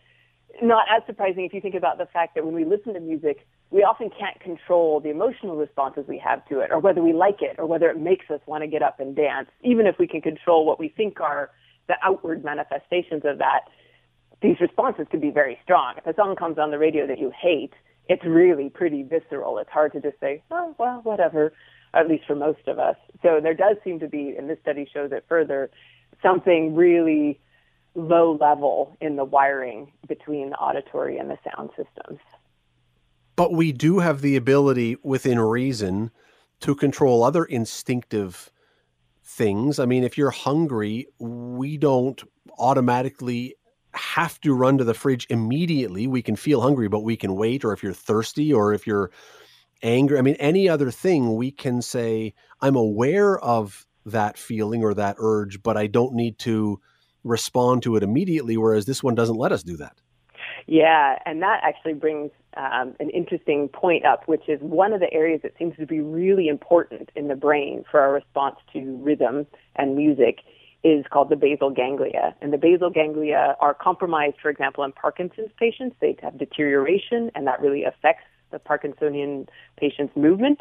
not 0.62 0.86
as 0.96 1.04
surprising 1.06 1.46
if 1.46 1.54
you 1.54 1.62
think 1.62 1.76
about 1.76 1.98
the 1.98 2.06
fact 2.06 2.36
that 2.36 2.46
when 2.46 2.56
we 2.56 2.64
listen 2.64 2.94
to 2.94 3.00
music, 3.00 3.46
we 3.72 3.84
often 3.84 4.10
can't 4.10 4.40
control 4.40 5.02
the 5.02 5.10
emotional 5.10 5.58
responses 5.58 6.06
we 6.08 6.18
have 6.18 6.48
to 6.48 6.60
it, 6.60 6.72
or 6.72 6.80
whether 6.80 7.04
we 7.04 7.12
like 7.12 7.42
it, 7.42 7.58
or 7.58 7.66
whether 7.66 7.90
it 7.90 8.00
makes 8.00 8.30
us 8.30 8.40
want 8.46 8.64
to 8.64 8.68
get 8.68 8.82
up 8.82 9.00
and 9.00 9.16
dance. 9.16 9.50
Even 9.64 9.86
if 9.86 9.96
we 10.00 10.08
can 10.08 10.22
control 10.22 10.66
what 10.66 10.80
we 10.80 10.88
think 10.88 11.20
are 11.20 11.50
the 11.88 11.96
outward 12.04 12.44
manifestations 12.44 13.24
of 13.26 13.38
that, 13.40 13.62
these 14.42 14.60
responses 14.60 15.08
can 15.10 15.20
be 15.20 15.30
very 15.30 15.58
strong. 15.64 15.96
If 15.98 16.06
a 16.06 16.16
song 16.16 16.36
comes 16.36 16.58
on 16.58 16.72
the 16.72 16.78
radio 16.78 17.08
that 17.08 17.20
you 17.20 17.32
hate, 17.40 17.74
it's 18.08 18.24
really 18.26 18.70
pretty 18.70 19.04
visceral. 19.04 19.58
It's 19.58 19.70
hard 19.70 19.94
to 19.94 20.02
just 20.02 20.20
say, 20.20 20.44
oh, 20.52 20.76
well, 20.78 21.02
whatever 21.04 21.54
at 21.96 22.10
least 22.10 22.26
for 22.28 22.36
most 22.36 22.68
of 22.68 22.78
us. 22.78 22.98
So 23.24 23.40
there 23.42 23.54
does 23.54 23.78
seem 23.84 24.00
to 24.00 24.08
be, 24.08 24.36
and 24.38 24.50
this 24.50 24.60
study 24.62 24.88
shows 24.94 25.12
it 25.12 25.26
further, 25.28 25.72
something 26.22 26.76
really 26.76 27.40
low 27.96 28.38
level 28.40 28.96
in 29.00 29.16
the 29.16 29.24
wiring 29.24 29.92
between 30.08 30.50
the 30.50 30.58
auditory 30.58 31.18
and 31.18 31.30
the 31.30 31.38
sound 31.46 31.70
systems. 31.70 32.20
But 33.38 33.54
we 33.54 33.72
do 33.72 34.00
have 34.00 34.22
the 34.22 34.36
ability 34.36 34.98
within 35.04 35.40
reason 35.40 36.12
to 36.62 36.76
control 36.76 37.24
other 37.24 37.46
instinctive 37.46 38.52
things. 39.26 39.80
I 39.80 39.86
mean, 39.86 40.04
if 40.04 40.18
you're 40.18 40.32
hungry, 40.32 41.08
we 41.20 41.78
don't 41.78 42.22
automatically 42.58 43.56
have 43.94 44.40
to 44.42 44.54
run 44.54 44.78
to 44.78 44.84
the 44.84 44.94
fridge 44.94 45.26
immediately. 45.30 46.06
We 46.08 46.22
can 46.22 46.36
feel 46.36 46.62
hungry, 46.62 46.88
but 46.88 47.02
we 47.02 47.18
can 47.18 47.36
wait. 47.36 47.66
Or 47.66 47.74
if 47.74 47.82
you're 47.82 47.94
thirsty, 47.94 48.54
or 48.54 48.74
if 48.74 48.86
you're 48.86 49.12
angry, 49.82 50.18
I 50.18 50.22
mean, 50.22 50.36
any 50.36 50.70
other 50.70 50.92
thing 50.92 51.36
we 51.36 51.52
can 51.52 51.82
say, 51.82 52.34
I'm 52.62 52.76
aware 52.76 53.40
of 53.40 53.88
that 54.06 54.38
feeling 54.38 54.84
or 54.84 54.94
that 54.94 55.16
urge, 55.18 55.64
but 55.64 55.78
I 55.78 55.88
don't 55.88 56.14
need 56.14 56.38
to 56.40 56.80
respond 57.24 57.84
to 57.84 57.96
it 57.96 58.04
immediately. 58.04 58.58
Whereas 58.58 58.86
this 58.86 59.02
one 59.02 59.16
doesn't 59.16 59.38
let 59.38 59.52
us 59.52 59.64
do 59.64 59.78
that. 59.78 60.00
Yeah, 60.68 61.18
and 61.26 61.42
that 61.42 61.62
actually 61.64 61.94
brings 61.94 62.32
um, 62.58 62.96
an 63.00 63.10
interesting 63.10 63.68
point 63.68 64.06
up, 64.06 64.28
which 64.28 64.48
is 64.48 64.60
one 64.62 64.94
of 64.94 65.00
the 65.00 65.12
areas 65.14 65.42
that 65.44 65.54
seems 65.58 65.76
to 65.78 65.86
be 65.86 66.00
really 66.00 66.48
important 66.48 67.10
in 67.16 67.28
the 67.28 67.36
brain 67.36 67.84
for 67.90 68.00
our 68.00 68.14
response 68.14 68.56
to 68.74 68.98
rhythm 69.02 69.46
and 69.76 69.96
music 69.96 70.40
is 70.84 71.04
called 71.12 71.30
the 71.30 71.36
basal 71.36 71.72
ganglia. 71.72 72.36
And 72.42 72.54
the 72.54 72.58
basal 72.58 72.92
ganglia 72.92 73.56
are 73.60 73.74
compromised, 73.74 74.36
for 74.42 74.50
example, 74.50 74.84
in 74.84 74.92
Parkinson's 74.92 75.50
patients. 75.60 75.96
They 76.00 76.16
have 76.22 76.38
deterioration, 76.38 77.32
and 77.34 77.48
that 77.48 77.60
really 77.60 77.84
affects 77.84 78.24
the 78.52 78.60
Parkinsonian 78.60 79.48
patient's 79.78 80.16
movement. 80.16 80.60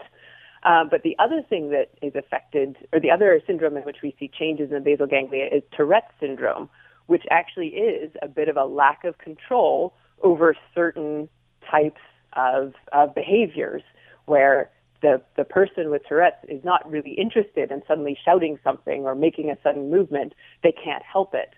Uh, 0.62 0.84
but 0.90 1.02
the 1.02 1.14
other 1.18 1.42
thing 1.42 1.70
that 1.70 1.90
is 2.00 2.14
affected, 2.14 2.76
or 2.92 3.00
the 3.00 3.10
other 3.10 3.38
syndrome 3.46 3.76
in 3.76 3.82
which 3.82 3.98
we 4.02 4.16
see 4.18 4.28
changes 4.28 4.70
in 4.70 4.76
the 4.76 4.80
basal 4.80 5.06
ganglia 5.06 5.44
is 5.44 5.62
Tourette's 5.76 6.14
syndrome, 6.18 6.70
which 7.06 7.24
actually 7.30 7.68
is 7.68 8.10
a 8.22 8.28
bit 8.28 8.48
of 8.48 8.56
a 8.56 8.64
lack 8.64 9.04
of 9.04 9.18
control 9.18 9.92
over 10.22 10.56
certain 10.74 11.28
types 11.70 12.00
of, 12.34 12.74
of 12.92 13.14
behaviors 13.14 13.82
where 14.26 14.70
the, 15.02 15.20
the 15.36 15.44
person 15.44 15.90
with 15.90 16.02
Tourette's 16.08 16.44
is 16.48 16.64
not 16.64 16.90
really 16.90 17.12
interested 17.12 17.70
in 17.70 17.82
suddenly 17.86 18.16
shouting 18.24 18.58
something 18.64 19.04
or 19.04 19.14
making 19.14 19.50
a 19.50 19.56
sudden 19.62 19.90
movement. 19.90 20.34
They 20.62 20.72
can't 20.72 21.02
help 21.02 21.34
it. 21.34 21.50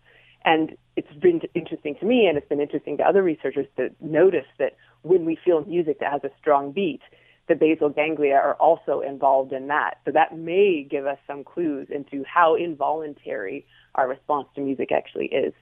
And 0.44 0.76
it's 0.96 1.12
been 1.20 1.40
interesting 1.54 1.96
to 2.00 2.06
me, 2.06 2.26
and 2.26 2.38
it's 2.38 2.48
been 2.48 2.60
interesting 2.60 2.96
to 2.98 3.04
other 3.04 3.22
researchers 3.22 3.66
to 3.76 3.90
notice 4.00 4.46
that 4.58 4.76
when 5.02 5.24
we 5.24 5.38
feel 5.44 5.64
music 5.64 6.00
that 6.00 6.12
has 6.12 6.24
a 6.24 6.30
strong 6.38 6.72
beat, 6.72 7.02
the 7.48 7.54
basal 7.54 7.88
ganglia 7.88 8.34
are 8.34 8.54
also 8.54 9.00
involved 9.00 9.52
in 9.52 9.68
that. 9.68 9.98
So 10.04 10.10
that 10.12 10.36
may 10.36 10.86
give 10.88 11.06
us 11.06 11.18
some 11.26 11.44
clues 11.44 11.88
into 11.90 12.24
how 12.24 12.56
involuntary 12.56 13.66
our 13.94 14.08
response 14.08 14.48
to 14.54 14.60
music 14.60 14.90
actually 14.92 15.26
is. 15.26 15.52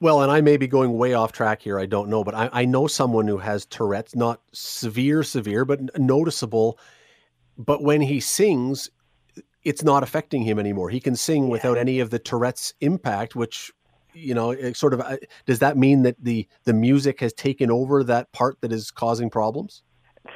Well, 0.00 0.22
and 0.22 0.32
I 0.32 0.40
may 0.40 0.56
be 0.56 0.66
going 0.66 0.96
way 0.98 1.14
off 1.14 1.32
track 1.32 1.62
here. 1.62 1.78
I 1.78 1.86
don't 1.86 2.08
know, 2.08 2.24
but 2.24 2.34
I, 2.34 2.50
I 2.52 2.64
know 2.64 2.86
someone 2.86 3.28
who 3.28 3.38
has 3.38 3.64
Tourette's, 3.66 4.16
not 4.16 4.40
severe, 4.52 5.22
severe, 5.22 5.64
but 5.64 5.96
noticeable. 5.98 6.78
But 7.56 7.82
when 7.82 8.00
he 8.00 8.18
sings, 8.18 8.90
it's 9.62 9.84
not 9.84 10.02
affecting 10.02 10.42
him 10.42 10.58
anymore. 10.58 10.90
He 10.90 11.00
can 11.00 11.14
sing 11.14 11.44
yeah. 11.44 11.50
without 11.50 11.78
any 11.78 12.00
of 12.00 12.10
the 12.10 12.18
Tourette's 12.18 12.74
impact, 12.80 13.36
which 13.36 13.72
you 14.14 14.34
know, 14.34 14.72
sort 14.72 14.94
of, 14.94 15.00
uh, 15.00 15.16
does 15.46 15.60
that 15.60 15.76
mean 15.76 16.02
that 16.02 16.16
the 16.22 16.48
the 16.64 16.72
music 16.72 17.20
has 17.20 17.32
taken 17.32 17.70
over 17.70 18.02
that 18.04 18.30
part 18.32 18.60
that 18.60 18.72
is 18.72 18.90
causing 18.90 19.30
problems? 19.30 19.82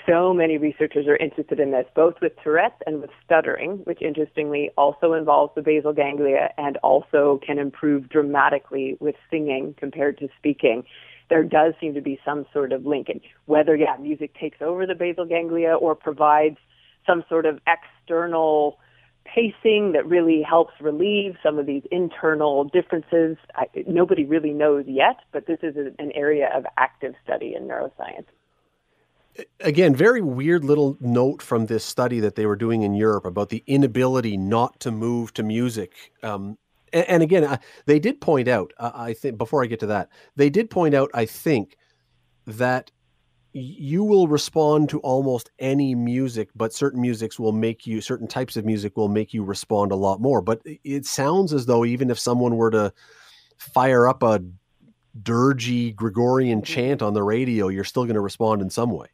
So 0.07 0.35
many 0.35 0.59
researchers 0.59 1.07
are 1.07 1.17
interested 1.17 1.61
in 1.61 1.71
this, 1.71 1.87
both 1.95 2.15
with 2.21 2.33
Tourette's 2.43 2.83
and 2.87 3.01
with 3.01 3.11
stuttering, 3.25 3.79
which 3.85 4.03
interestingly 4.03 4.71
also 4.77 5.13
involves 5.13 5.55
the 5.55 5.63
basal 5.63 5.93
ganglia 5.93 6.51
and 6.59 6.77
also 6.79 7.41
can 7.47 7.59
improve 7.59 8.09
dramatically 8.09 8.97
with 9.01 9.15
singing 9.31 9.75
compared 9.79 10.19
to 10.19 10.29
speaking. 10.37 10.85
There 11.31 11.45
does 11.45 11.75
seem 11.81 11.95
to 11.95 12.01
be 12.01 12.19
some 12.25 12.47
sort 12.53 12.73
of 12.73 12.85
link, 12.85 13.09
and 13.09 13.21
whether 13.47 13.77
yeah, 13.77 13.97
music 13.99 14.35
takes 14.35 14.61
over 14.61 14.87
the 14.87 14.95
basal 14.95 15.25
ganglia 15.25 15.75
or 15.75 15.95
provides 15.95 16.59
some 17.07 17.25
sort 17.29 17.47
of 17.47 17.61
external 17.67 18.79
pacing 19.25 19.93
that 19.93 20.07
really 20.07 20.43
helps 20.43 20.73
relieve 20.81 21.37
some 21.43 21.59
of 21.59 21.67
these 21.67 21.85
internal 21.91 22.65
differences. 22.65 23.37
I, 23.55 23.67
nobody 23.87 24.25
really 24.25 24.53
knows 24.53 24.85
yet, 24.89 25.21
but 25.33 25.47
this 25.47 25.59
is 25.63 25.77
an 25.77 26.13
area 26.13 26.51
of 26.55 26.65
active 26.77 27.15
study 27.25 27.55
in 27.55 27.69
neuroscience. 27.69 28.27
Again, 29.61 29.95
very 29.95 30.21
weird 30.21 30.63
little 30.63 30.97
note 31.01 31.41
from 31.41 31.67
this 31.67 31.85
study 31.85 32.21
that 32.21 32.35
they 32.35 32.45
were 32.45 32.57
doing 32.57 32.83
in 32.83 32.95
Europe 32.95 33.25
about 33.25 33.49
the 33.49 33.65
inability 33.67 34.37
not 34.37 34.79
to 34.81 34.91
move 34.91 35.33
to 35.35 35.43
music. 35.43 36.13
Um, 36.23 36.59
and, 36.93 37.09
and, 37.09 37.23
again, 37.23 37.45
uh, 37.45 37.57
they 37.87 37.99
did 37.99 38.21
point 38.21 38.47
out, 38.47 38.75
uh, 38.77 38.91
I 38.95 39.15
think, 39.15 39.39
before 39.39 39.63
I 39.63 39.67
get 39.67 39.81
to 39.81 39.87
that, 39.87 40.11
they 40.37 40.51
did 40.51 40.69
point 40.69 40.95
out, 40.95 41.11
I 41.15 41.25
think, 41.25 41.79
that 42.47 42.91
you 43.55 44.05
will 44.05 44.29
respond 44.29 44.89
to 44.91 45.01
almost 45.01 45.51
any 45.59 45.95
music, 45.95 46.49
but 46.55 46.73
certain 46.75 47.01
musics 47.01 47.39
will 47.39 47.53
make 47.53 47.87
you, 47.87 48.01
certain 48.01 48.29
types 48.29 48.57
of 48.57 48.65
music 48.65 48.97
will 48.97 49.09
make 49.09 49.33
you 49.33 49.45
respond 49.45 49.93
a 49.93 49.97
lot 49.97 50.21
more. 50.21 50.43
But 50.43 50.61
it 50.85 51.07
sounds 51.07 51.53
as 51.53 51.67
though 51.67 51.85
even 51.85 52.11
if 52.11 52.19
someone 52.19 52.57
were 52.57 52.71
to 52.71 52.93
fire 53.57 54.09
up 54.09 54.23
a 54.23 54.43
dirgy 55.23 55.95
Gregorian 55.95 56.63
chant 56.63 57.03
on 57.03 57.15
the 57.15 57.23
radio, 57.23 57.69
you're 57.69 57.85
still 57.85 58.05
going 58.05 58.15
to 58.15 58.21
respond 58.21 58.63
in 58.63 58.71
some 58.71 58.91
way. 58.91 59.09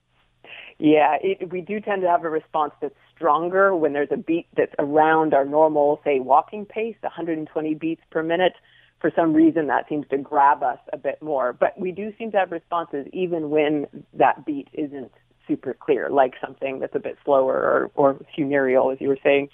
Yeah, 0.78 1.16
it, 1.20 1.50
we 1.50 1.60
do 1.60 1.80
tend 1.80 2.02
to 2.02 2.08
have 2.08 2.24
a 2.24 2.30
response 2.30 2.72
that's 2.80 2.94
stronger 3.16 3.74
when 3.74 3.92
there's 3.92 4.12
a 4.12 4.16
beat 4.16 4.46
that's 4.56 4.74
around 4.78 5.34
our 5.34 5.44
normal, 5.44 6.00
say, 6.04 6.20
walking 6.20 6.64
pace, 6.64 6.94
120 7.00 7.74
beats 7.74 8.02
per 8.10 8.22
minute. 8.22 8.52
For 9.00 9.12
some 9.14 9.32
reason, 9.32 9.66
that 9.68 9.88
seems 9.88 10.06
to 10.08 10.18
grab 10.18 10.62
us 10.62 10.78
a 10.92 10.96
bit 10.96 11.20
more. 11.20 11.52
But 11.52 11.78
we 11.78 11.92
do 11.92 12.12
seem 12.16 12.30
to 12.32 12.38
have 12.38 12.52
responses 12.52 13.06
even 13.12 13.50
when 13.50 13.86
that 14.14 14.46
beat 14.46 14.68
isn't 14.72 15.12
super 15.48 15.74
clear, 15.74 16.10
like 16.10 16.34
something 16.40 16.78
that's 16.78 16.94
a 16.94 17.00
bit 17.00 17.16
slower 17.24 17.54
or, 17.54 17.90
or 17.94 18.20
funereal, 18.34 18.90
as 18.90 19.00
you 19.00 19.08
were 19.08 19.18
saying. 19.22 19.48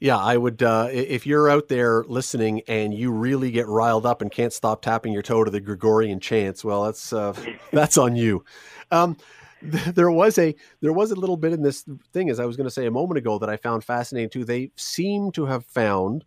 Yeah, 0.00 0.18
I 0.18 0.36
would. 0.36 0.62
Uh, 0.62 0.88
if 0.90 1.26
you're 1.26 1.48
out 1.48 1.68
there 1.68 2.02
listening 2.04 2.62
and 2.66 2.92
you 2.92 3.12
really 3.12 3.52
get 3.52 3.68
riled 3.68 4.04
up 4.04 4.20
and 4.20 4.32
can't 4.32 4.52
stop 4.52 4.82
tapping 4.82 5.12
your 5.12 5.22
toe 5.22 5.44
to 5.44 5.50
the 5.50 5.60
Gregorian 5.60 6.18
chants, 6.18 6.64
well, 6.64 6.84
that's 6.84 7.12
uh, 7.12 7.32
that's 7.72 7.96
on 7.96 8.16
you. 8.16 8.44
Um, 8.90 9.16
there 9.94 10.10
was 10.10 10.38
a 10.38 10.54
there 10.80 10.92
was 10.92 11.10
a 11.10 11.14
little 11.14 11.36
bit 11.36 11.52
in 11.52 11.62
this 11.62 11.84
thing, 12.12 12.30
as 12.30 12.40
I 12.40 12.44
was 12.46 12.56
going 12.56 12.66
to 12.66 12.70
say 12.70 12.86
a 12.86 12.90
moment 12.90 13.18
ago, 13.18 13.38
that 13.38 13.48
I 13.48 13.56
found 13.56 13.84
fascinating 13.84 14.30
too. 14.30 14.44
They 14.44 14.70
seem 14.76 15.30
to 15.32 15.46
have 15.46 15.64
found 15.64 16.24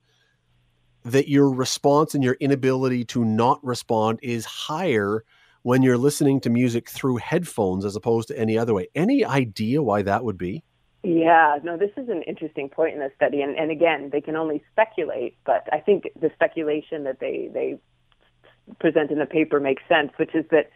that 1.03 1.27
your 1.27 1.51
response 1.51 2.15
and 2.15 2.23
your 2.23 2.37
inability 2.39 3.05
to 3.05 3.23
not 3.23 3.63
respond 3.63 4.19
is 4.23 4.45
higher 4.45 5.23
when 5.61 5.81
you're 5.81 5.97
listening 5.97 6.39
to 6.41 6.49
music 6.49 6.89
through 6.89 7.17
headphones 7.17 7.85
as 7.85 7.95
opposed 7.95 8.27
to 8.29 8.39
any 8.39 8.57
other 8.57 8.73
way. 8.73 8.87
Any 8.95 9.25
idea 9.25 9.81
why 9.83 10.01
that 10.03 10.23
would 10.23 10.37
be? 10.37 10.63
Yeah, 11.03 11.59
no, 11.63 11.77
this 11.77 11.91
is 11.97 12.09
an 12.09 12.23
interesting 12.23 12.69
point 12.69 12.95
in 12.95 12.99
the 12.99 13.11
study, 13.15 13.41
and, 13.41 13.55
and 13.55 13.69
again, 13.69 14.09
they 14.11 14.21
can 14.21 14.35
only 14.35 14.63
speculate, 14.71 15.37
but 15.45 15.67
I 15.71 15.79
think 15.79 16.05
the 16.19 16.31
speculation 16.33 17.03
that 17.03 17.19
they 17.19 17.49
they 17.53 17.79
present 18.79 19.11
in 19.11 19.19
the 19.19 19.27
paper 19.27 19.59
makes 19.59 19.83
sense, 19.87 20.11
which 20.17 20.33
is 20.33 20.45
that 20.49 20.71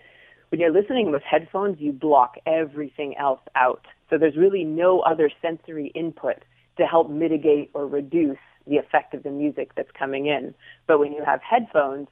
when 0.50 0.60
you're 0.60 0.72
listening 0.72 1.12
with 1.12 1.22
headphones, 1.24 1.80
you 1.80 1.92
block 1.92 2.36
everything 2.46 3.16
else 3.18 3.42
out. 3.56 3.86
So 4.10 4.18
there's 4.18 4.36
really 4.36 4.64
no 4.64 5.00
other 5.02 5.30
sensory 5.42 5.92
input 5.96 6.38
to 6.78 6.86
help 6.86 7.10
mitigate 7.10 7.70
or 7.74 7.86
reduce 7.86 8.38
the 8.66 8.78
effect 8.78 9.14
of 9.14 9.24
the 9.24 9.30
music 9.30 9.72
that's 9.76 9.92
coming 9.98 10.28
in. 10.28 10.54
But 10.88 11.00
when 11.00 11.12
you 11.14 11.24
have 11.24 11.42
headphones, 11.42 12.08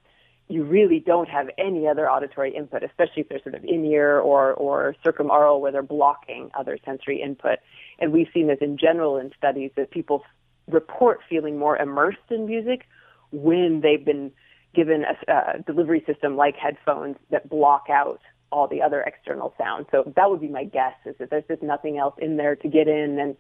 you 0.49 0.63
really 0.63 0.99
don't 0.99 1.27
have 1.27 1.49
any 1.57 1.87
other 1.87 2.09
auditory 2.09 2.55
input, 2.55 2.83
especially 2.83 3.23
if 3.23 3.29
they're 3.29 3.41
sort 3.41 3.55
of 3.55 3.63
in 3.65 3.83
ear 3.85 4.19
or, 4.19 4.53
or 4.53 4.95
circumaural 5.05 5.59
where 5.59 5.71
they're 5.71 5.83
blocking 5.83 6.49
other 6.57 6.77
sensory 6.85 7.21
input. 7.21 7.59
And 7.99 8.13
we've 8.13 8.27
seen 8.33 8.47
this 8.47 8.59
in 8.61 8.77
general 8.77 9.17
in 9.17 9.31
studies 9.37 9.71
that 9.75 9.91
people 9.91 10.23
report 10.67 11.19
feeling 11.29 11.57
more 11.57 11.77
immersed 11.77 12.17
in 12.29 12.45
music 12.45 12.85
when 13.31 13.81
they've 13.81 14.03
been 14.03 14.31
given 14.77 15.03
a, 15.03 15.31
a 15.31 15.63
delivery 15.63 16.03
system 16.05 16.37
like 16.37 16.55
headphones 16.55 17.17
that 17.31 17.49
block 17.49 17.87
out 17.89 18.21
all 18.51 18.67
the 18.67 18.81
other 18.81 19.01
external 19.01 19.53
sounds. 19.57 19.87
So 19.91 20.13
that 20.15 20.29
would 20.29 20.39
be 20.39 20.47
my 20.47 20.63
guess 20.63 20.93
is 21.05 21.15
that 21.19 21.31
there's 21.31 21.43
just 21.49 21.63
nothing 21.63 21.97
else 21.97 22.15
in 22.19 22.37
there 22.37 22.55
to 22.55 22.69
get 22.69 22.87
in 22.87 23.19
and 23.19 23.35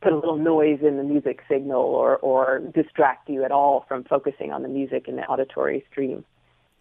put 0.00 0.12
a 0.12 0.16
little 0.16 0.38
noise 0.38 0.80
in 0.82 0.96
the 0.96 1.04
music 1.04 1.40
signal 1.48 1.82
or, 1.82 2.16
or 2.16 2.60
distract 2.74 3.28
you 3.28 3.44
at 3.44 3.52
all 3.52 3.84
from 3.86 4.04
focusing 4.04 4.50
on 4.50 4.62
the 4.62 4.68
music 4.68 5.06
in 5.06 5.16
the 5.16 5.22
auditory 5.22 5.84
stream 5.90 6.24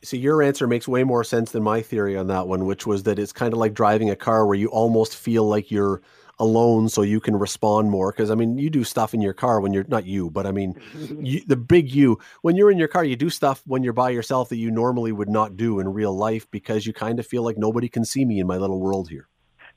so 0.03 0.15
your 0.15 0.43
answer 0.43 0.67
makes 0.67 0.87
way 0.87 1.03
more 1.03 1.23
sense 1.23 1.51
than 1.51 1.63
my 1.63 1.81
theory 1.81 2.15
on 2.15 2.27
that 2.27 2.47
one, 2.47 2.65
which 2.65 2.85
was 2.85 3.03
that 3.03 3.17
it's 3.17 3.31
kind 3.31 3.53
of 3.53 3.59
like 3.59 3.73
driving 3.73 4.09
a 4.09 4.15
car 4.15 4.45
where 4.45 4.55
you 4.55 4.67
almost 4.67 5.15
feel 5.15 5.47
like 5.47 5.71
you're 5.71 6.01
alone 6.39 6.87
so 6.87 7.01
you 7.01 7.19
can 7.19 7.35
respond 7.35 7.89
more 7.89 8.11
because 8.11 8.29
i 8.29 8.35
mean 8.35 8.57
you 8.57 8.69
do 8.69 8.83
stuff 8.83 9.13
in 9.13 9.21
your 9.21 9.33
car 9.33 9.59
when 9.59 9.73
you're 9.73 9.85
not 9.87 10.05
you 10.05 10.29
but 10.29 10.45
i 10.45 10.51
mean 10.51 10.79
you, 11.19 11.41
the 11.47 11.55
big 11.55 11.89
you 11.91 12.17
when 12.41 12.55
you're 12.55 12.71
in 12.71 12.77
your 12.77 12.87
car 12.87 13.03
you 13.03 13.15
do 13.15 13.29
stuff 13.29 13.61
when 13.65 13.83
you're 13.83 13.93
by 13.93 14.09
yourself 14.09 14.49
that 14.49 14.57
you 14.57 14.69
normally 14.69 15.11
would 15.11 15.29
not 15.29 15.57
do 15.57 15.79
in 15.79 15.87
real 15.87 16.15
life 16.15 16.49
because 16.51 16.85
you 16.85 16.93
kind 16.93 17.19
of 17.19 17.25
feel 17.25 17.43
like 17.43 17.57
nobody 17.57 17.89
can 17.89 18.05
see 18.05 18.23
me 18.25 18.39
in 18.39 18.47
my 18.47 18.57
little 18.57 18.79
world 18.79 19.09
here 19.09 19.27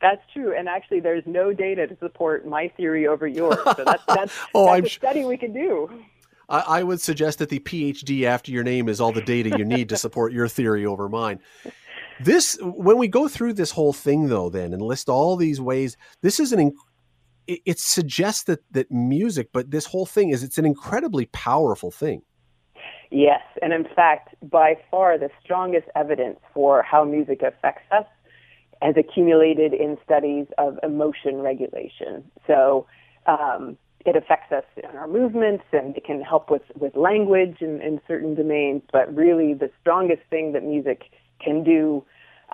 that's 0.00 0.22
true, 0.32 0.56
and 0.56 0.66
actually, 0.66 1.00
there's 1.00 1.24
no 1.26 1.52
data 1.52 1.86
to 1.86 1.96
support 1.98 2.46
my 2.46 2.68
theory 2.68 3.06
over 3.06 3.26
yours. 3.26 3.58
So 3.76 3.84
that's 3.84 4.02
that's, 4.08 4.38
oh, 4.54 4.64
that's 4.64 4.78
I'm 4.78 4.84
a 4.86 4.88
study 4.88 5.24
we 5.26 5.36
can 5.36 5.52
do. 5.52 5.90
I, 6.50 6.58
I 6.58 6.82
would 6.82 7.00
suggest 7.00 7.38
that 7.38 7.48
the 7.48 7.60
PhD 7.60 8.24
after 8.24 8.50
your 8.50 8.64
name 8.64 8.88
is 8.88 9.00
all 9.00 9.12
the 9.12 9.22
data 9.22 9.56
you 9.56 9.64
need 9.64 9.88
to 9.90 9.96
support 9.96 10.32
your 10.32 10.48
theory 10.48 10.84
over 10.84 11.08
mine. 11.08 11.38
This, 12.22 12.58
when 12.60 12.98
we 12.98 13.08
go 13.08 13.28
through 13.28 13.54
this 13.54 13.70
whole 13.70 13.92
thing, 13.92 14.28
though, 14.28 14.50
then 14.50 14.72
and 14.72 14.82
list 14.82 15.08
all 15.08 15.36
these 15.36 15.60
ways, 15.60 15.96
this 16.22 16.38
is 16.38 16.52
an 16.52 16.72
it, 17.46 17.60
it 17.64 17.78
suggests 17.78 18.44
that 18.44 18.60
that 18.72 18.90
music, 18.90 19.48
but 19.52 19.70
this 19.70 19.86
whole 19.86 20.06
thing 20.06 20.30
is 20.30 20.42
it's 20.42 20.58
an 20.58 20.66
incredibly 20.66 21.26
powerful 21.26 21.90
thing. 21.90 22.22
Yes, 23.10 23.42
and 23.60 23.72
in 23.72 23.86
fact, 23.96 24.34
by 24.48 24.76
far 24.90 25.18
the 25.18 25.30
strongest 25.42 25.88
evidence 25.96 26.38
for 26.54 26.82
how 26.82 27.04
music 27.04 27.42
affects 27.42 27.90
us 27.90 28.06
has 28.82 28.94
accumulated 28.96 29.74
in 29.74 29.98
studies 30.04 30.46
of 30.58 30.78
emotion 30.82 31.40
regulation. 31.42 32.24
So, 32.46 32.86
um, 33.26 33.76
it 34.06 34.16
affects 34.16 34.50
us 34.50 34.64
in 34.76 34.96
our 34.96 35.06
movements 35.06 35.64
and 35.72 35.94
it 35.94 36.04
can 36.04 36.22
help 36.22 36.50
with, 36.50 36.62
with 36.74 36.96
language 36.96 37.58
in, 37.60 37.82
in 37.82 38.00
certain 38.08 38.34
domains. 38.34 38.82
But 38.90 39.14
really, 39.14 39.52
the 39.52 39.70
strongest 39.80 40.22
thing 40.30 40.52
that 40.52 40.64
music 40.64 41.10
can 41.42 41.64
do 41.64 42.04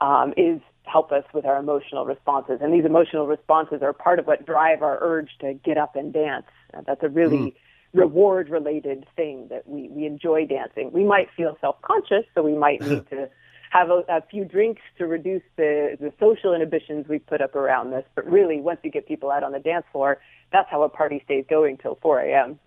um, 0.00 0.32
is 0.36 0.60
help 0.84 1.12
us 1.12 1.24
with 1.34 1.44
our 1.44 1.58
emotional 1.58 2.06
responses. 2.06 2.58
And 2.60 2.72
these 2.72 2.84
emotional 2.84 3.26
responses 3.26 3.82
are 3.82 3.92
part 3.92 4.18
of 4.18 4.26
what 4.26 4.46
drive 4.46 4.82
our 4.82 4.98
urge 5.00 5.30
to 5.40 5.54
get 5.54 5.76
up 5.76 5.96
and 5.96 6.12
dance. 6.12 6.46
Uh, 6.72 6.82
that's 6.86 7.02
a 7.02 7.08
really 7.08 7.36
mm. 7.36 7.54
reward 7.92 8.48
related 8.48 9.06
thing 9.16 9.48
that 9.50 9.68
we, 9.68 9.88
we 9.88 10.06
enjoy 10.06 10.46
dancing. 10.46 10.90
We 10.92 11.04
might 11.04 11.28
feel 11.36 11.56
self 11.60 11.80
conscious, 11.82 12.24
so 12.34 12.42
we 12.42 12.54
might 12.54 12.80
need 12.80 13.06
to 13.10 13.28
have 13.70 13.90
a, 13.90 14.02
a, 14.08 14.22
few 14.30 14.44
drinks 14.44 14.82
to 14.96 15.06
reduce 15.06 15.42
the, 15.56 15.96
the 16.00 16.12
social 16.20 16.54
inhibitions 16.54 17.06
we 17.08 17.18
put 17.18 17.40
up 17.40 17.54
around 17.56 17.90
this. 17.90 18.04
But 18.14 18.30
really, 18.30 18.60
once 18.60 18.78
you 18.84 18.90
get 18.90 19.08
people 19.08 19.30
out 19.30 19.42
on 19.42 19.52
the 19.52 19.58
dance 19.58 19.84
floor, 19.92 20.18
that's 20.52 20.70
how 20.70 20.82
a 20.82 20.88
party 20.88 21.20
stays 21.24 21.44
going 21.50 21.78
till 21.78 21.98
4 22.00 22.20
a.m. 22.20 22.60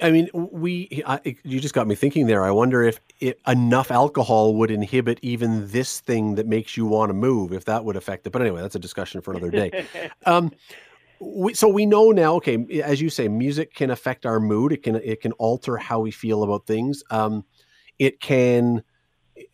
I 0.00 0.10
mean, 0.10 0.28
we. 0.34 1.02
I, 1.06 1.36
you 1.44 1.60
just 1.60 1.74
got 1.74 1.86
me 1.86 1.94
thinking 1.94 2.26
there. 2.26 2.44
I 2.44 2.50
wonder 2.50 2.82
if 2.82 3.00
it, 3.20 3.40
enough 3.46 3.90
alcohol 3.90 4.54
would 4.56 4.70
inhibit 4.70 5.18
even 5.22 5.68
this 5.68 6.00
thing 6.00 6.34
that 6.36 6.46
makes 6.46 6.76
you 6.76 6.86
want 6.86 7.10
to 7.10 7.14
move. 7.14 7.52
If 7.52 7.64
that 7.66 7.84
would 7.84 7.96
affect 7.96 8.26
it. 8.26 8.30
But 8.30 8.42
anyway, 8.42 8.60
that's 8.60 8.74
a 8.74 8.80
discussion 8.80 9.20
for 9.20 9.32
another 9.32 9.50
day. 9.50 9.86
um, 10.26 10.52
we, 11.20 11.54
so 11.54 11.68
we 11.68 11.86
know 11.86 12.10
now. 12.10 12.34
Okay, 12.36 12.82
as 12.82 13.00
you 13.00 13.10
say, 13.10 13.28
music 13.28 13.74
can 13.74 13.90
affect 13.90 14.26
our 14.26 14.40
mood. 14.40 14.72
It 14.72 14.82
can 14.82 14.96
it 14.96 15.20
can 15.20 15.32
alter 15.32 15.76
how 15.76 16.00
we 16.00 16.10
feel 16.10 16.42
about 16.42 16.66
things. 16.66 17.02
Um, 17.10 17.44
it 17.98 18.20
can. 18.20 18.82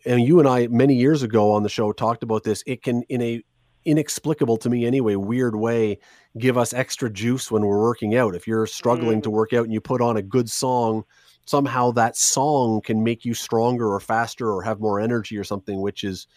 And 0.05 0.21
you 0.21 0.39
and 0.39 0.47
I 0.47 0.67
many 0.67 0.95
years 0.95 1.21
ago 1.21 1.51
on 1.51 1.61
the 1.61 1.69
show 1.69 1.91
talked 1.91 2.23
about 2.23 2.43
this. 2.43 2.63
It 2.65 2.81
can, 2.81 3.03
in 3.03 3.21
a 3.21 3.43
inexplicable 3.85 4.57
to 4.57 4.69
me 4.69 4.85
anyway, 4.85 5.15
weird 5.15 5.55
way, 5.55 5.99
give 6.37 6.57
us 6.57 6.73
extra 6.73 7.09
juice 7.09 7.49
when 7.49 7.65
we're 7.65 7.81
working 7.81 8.15
out. 8.15 8.35
If 8.35 8.47
you're 8.47 8.67
struggling 8.67 9.19
mm. 9.19 9.23
to 9.23 9.29
work 9.29 9.53
out 9.53 9.63
and 9.63 9.73
you 9.73 9.81
put 9.81 10.01
on 10.01 10.17
a 10.17 10.21
good 10.21 10.49
song, 10.49 11.05
somehow 11.45 11.91
that 11.91 12.17
song 12.17 12.81
can 12.81 13.03
make 13.03 13.23
you 13.25 13.33
stronger 13.33 13.91
or 13.91 13.99
faster 13.99 14.51
or 14.51 14.61
have 14.63 14.79
more 14.79 14.99
energy 14.99 15.37
or 15.37 15.43
something, 15.43 15.81
which 15.81 16.03
is 16.03 16.27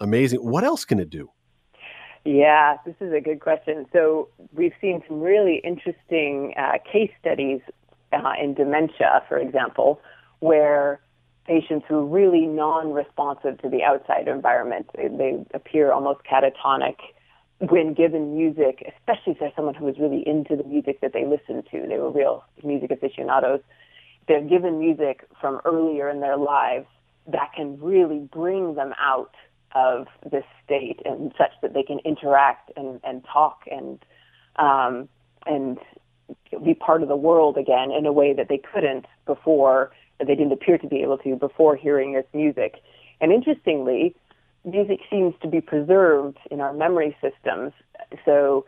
amazing. 0.00 0.40
What 0.40 0.64
else 0.64 0.84
can 0.84 0.98
it 0.98 1.10
do? 1.10 1.30
Yeah, 2.24 2.76
this 2.84 2.96
is 3.00 3.12
a 3.12 3.20
good 3.20 3.40
question. 3.40 3.86
So 3.92 4.28
we've 4.52 4.74
seen 4.80 5.02
some 5.08 5.20
really 5.20 5.62
interesting 5.64 6.52
uh, 6.58 6.78
case 6.90 7.10
studies 7.20 7.60
uh, 8.12 8.32
in 8.42 8.54
dementia, 8.54 9.22
for 9.28 9.38
example, 9.38 10.00
where 10.40 11.00
patients 11.46 11.86
who 11.88 11.96
are 11.96 12.04
really 12.04 12.44
non-responsive 12.46 13.58
to 13.62 13.68
the 13.70 13.82
outside 13.82 14.28
environment. 14.28 14.90
They, 14.94 15.08
they 15.08 15.44
appear 15.54 15.92
almost 15.92 16.20
catatonic 16.30 16.96
when 17.60 17.94
given 17.94 18.36
music, 18.36 18.84
especially 18.96 19.32
if 19.32 19.40
they're 19.40 19.52
someone 19.56 19.74
who 19.74 19.88
is 19.88 19.98
really 19.98 20.22
into 20.26 20.56
the 20.56 20.64
music 20.64 21.00
that 21.00 21.12
they 21.12 21.24
listen 21.24 21.62
to. 21.70 21.86
They 21.88 21.98
were 21.98 22.10
real 22.10 22.44
music 22.62 22.90
aficionados. 22.90 23.60
They're 24.28 24.44
given 24.44 24.78
music 24.78 25.26
from 25.40 25.60
earlier 25.64 26.08
in 26.08 26.20
their 26.20 26.36
lives 26.36 26.86
that 27.26 27.52
can 27.54 27.80
really 27.80 28.20
bring 28.20 28.74
them 28.74 28.94
out 28.98 29.34
of 29.74 30.06
this 30.30 30.44
state 30.64 31.00
and 31.04 31.32
such 31.36 31.50
that 31.62 31.74
they 31.74 31.82
can 31.82 31.98
interact 32.04 32.70
and, 32.76 33.00
and 33.04 33.24
talk 33.24 33.62
and 33.70 33.98
um, 34.56 35.08
and 35.46 35.78
be 36.64 36.74
part 36.74 37.02
of 37.02 37.08
the 37.08 37.16
world 37.16 37.56
again 37.56 37.90
in 37.90 38.06
a 38.06 38.12
way 38.12 38.32
that 38.32 38.48
they 38.48 38.58
couldn't 38.58 39.06
before 39.24 39.92
they 40.18 40.34
didn't 40.34 40.52
appear 40.52 40.78
to 40.78 40.86
be 40.86 41.02
able 41.02 41.18
to 41.18 41.36
before 41.36 41.76
hearing 41.76 42.12
this 42.12 42.26
music. 42.34 42.82
And 43.20 43.32
interestingly, 43.32 44.16
music 44.70 45.00
seems 45.10 45.34
to 45.42 45.48
be 45.48 45.60
preserved 45.60 46.38
in 46.50 46.60
our 46.60 46.72
memory 46.72 47.16
systems. 47.20 47.72
So, 48.24 48.66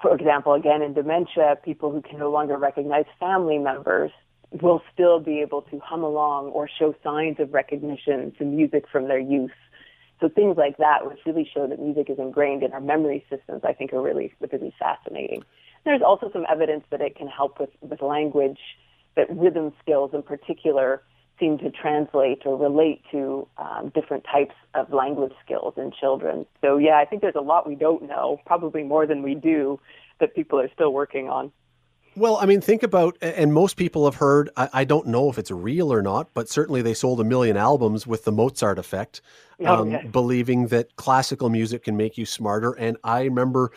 for 0.00 0.14
example, 0.14 0.54
again, 0.54 0.82
in 0.82 0.94
dementia, 0.94 1.56
people 1.64 1.90
who 1.92 2.02
can 2.02 2.18
no 2.18 2.30
longer 2.30 2.56
recognize 2.56 3.04
family 3.20 3.58
members 3.58 4.10
will 4.62 4.82
still 4.92 5.20
be 5.20 5.40
able 5.40 5.62
to 5.62 5.78
hum 5.80 6.04
along 6.04 6.46
or 6.48 6.68
show 6.68 6.94
signs 7.02 7.40
of 7.40 7.52
recognition 7.52 8.32
to 8.38 8.44
music 8.44 8.84
from 8.90 9.08
their 9.08 9.18
youth. 9.18 9.50
So 10.20 10.28
things 10.28 10.56
like 10.56 10.76
that, 10.78 11.06
which 11.06 11.18
really 11.26 11.48
show 11.52 11.66
that 11.66 11.80
music 11.80 12.08
is 12.08 12.18
ingrained 12.18 12.62
in 12.62 12.72
our 12.72 12.80
memory 12.80 13.24
systems, 13.28 13.62
I 13.64 13.72
think 13.72 13.92
are 13.92 14.00
really, 14.00 14.32
really 14.40 14.72
fascinating. 14.78 15.42
There's 15.84 16.02
also 16.02 16.30
some 16.32 16.46
evidence 16.48 16.84
that 16.90 17.00
it 17.00 17.16
can 17.16 17.28
help 17.28 17.58
with, 17.58 17.70
with 17.80 18.00
language 18.00 18.60
that 19.16 19.26
rhythm 19.36 19.72
skills 19.82 20.12
in 20.14 20.22
particular 20.22 21.02
seem 21.38 21.58
to 21.58 21.70
translate 21.70 22.42
or 22.44 22.56
relate 22.56 23.02
to 23.10 23.46
um, 23.58 23.90
different 23.94 24.24
types 24.30 24.54
of 24.74 24.92
language 24.92 25.32
skills 25.44 25.74
in 25.76 25.90
children. 25.98 26.46
So, 26.60 26.76
yeah, 26.76 26.98
I 26.98 27.04
think 27.04 27.22
there's 27.22 27.34
a 27.34 27.40
lot 27.40 27.66
we 27.66 27.74
don't 27.74 28.02
know, 28.02 28.40
probably 28.46 28.82
more 28.82 29.06
than 29.06 29.22
we 29.22 29.34
do, 29.34 29.80
that 30.20 30.34
people 30.34 30.60
are 30.60 30.70
still 30.72 30.92
working 30.92 31.28
on. 31.28 31.50
Well, 32.16 32.36
I 32.36 32.46
mean, 32.46 32.60
think 32.60 32.84
about, 32.84 33.18
and 33.20 33.52
most 33.52 33.76
people 33.76 34.04
have 34.04 34.14
heard, 34.14 34.48
I, 34.56 34.68
I, 34.72 34.84
don't 34.84 35.08
know 35.08 35.28
if 35.30 35.36
it's 35.36 35.50
real 35.50 35.92
or 35.92 36.00
not, 36.00 36.32
but 36.32 36.48
certainly 36.48 36.80
they 36.80 36.94
sold 36.94 37.20
a 37.20 37.24
million 37.24 37.56
albums 37.56 38.06
with 38.06 38.22
the 38.22 38.30
Mozart 38.30 38.78
effect, 38.78 39.20
oh, 39.60 39.82
um, 39.82 40.10
believing 40.12 40.68
that 40.68 40.94
classical 40.94 41.50
music 41.50 41.82
can 41.82 41.96
make 41.96 42.16
you 42.16 42.24
smarter. 42.24 42.72
And 42.72 42.96
I 43.02 43.24
remember, 43.24 43.72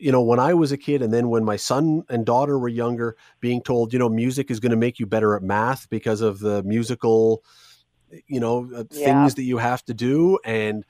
you 0.00 0.10
know, 0.10 0.22
when 0.22 0.38
I 0.38 0.54
was 0.54 0.72
a 0.72 0.76
kid, 0.76 1.02
and 1.02 1.12
then 1.12 1.28
when 1.28 1.44
my 1.44 1.56
son 1.56 2.02
and 2.08 2.24
daughter 2.24 2.58
were 2.58 2.68
younger, 2.68 3.16
being 3.40 3.62
told, 3.62 3.92
you 3.92 3.98
know, 3.98 4.08
music 4.08 4.50
is 4.50 4.58
going 4.58 4.70
to 4.70 4.76
make 4.76 4.98
you 4.98 5.06
better 5.06 5.36
at 5.36 5.42
math 5.42 5.88
because 5.90 6.22
of 6.22 6.40
the 6.40 6.62
musical, 6.62 7.44
you 8.26 8.40
know, 8.40 8.68
uh, 8.74 8.84
yeah. 8.90 9.04
things 9.04 9.34
that 9.34 9.42
you 9.42 9.58
have 9.58 9.84
to 9.84 9.94
do. 9.94 10.38
And, 10.44 10.84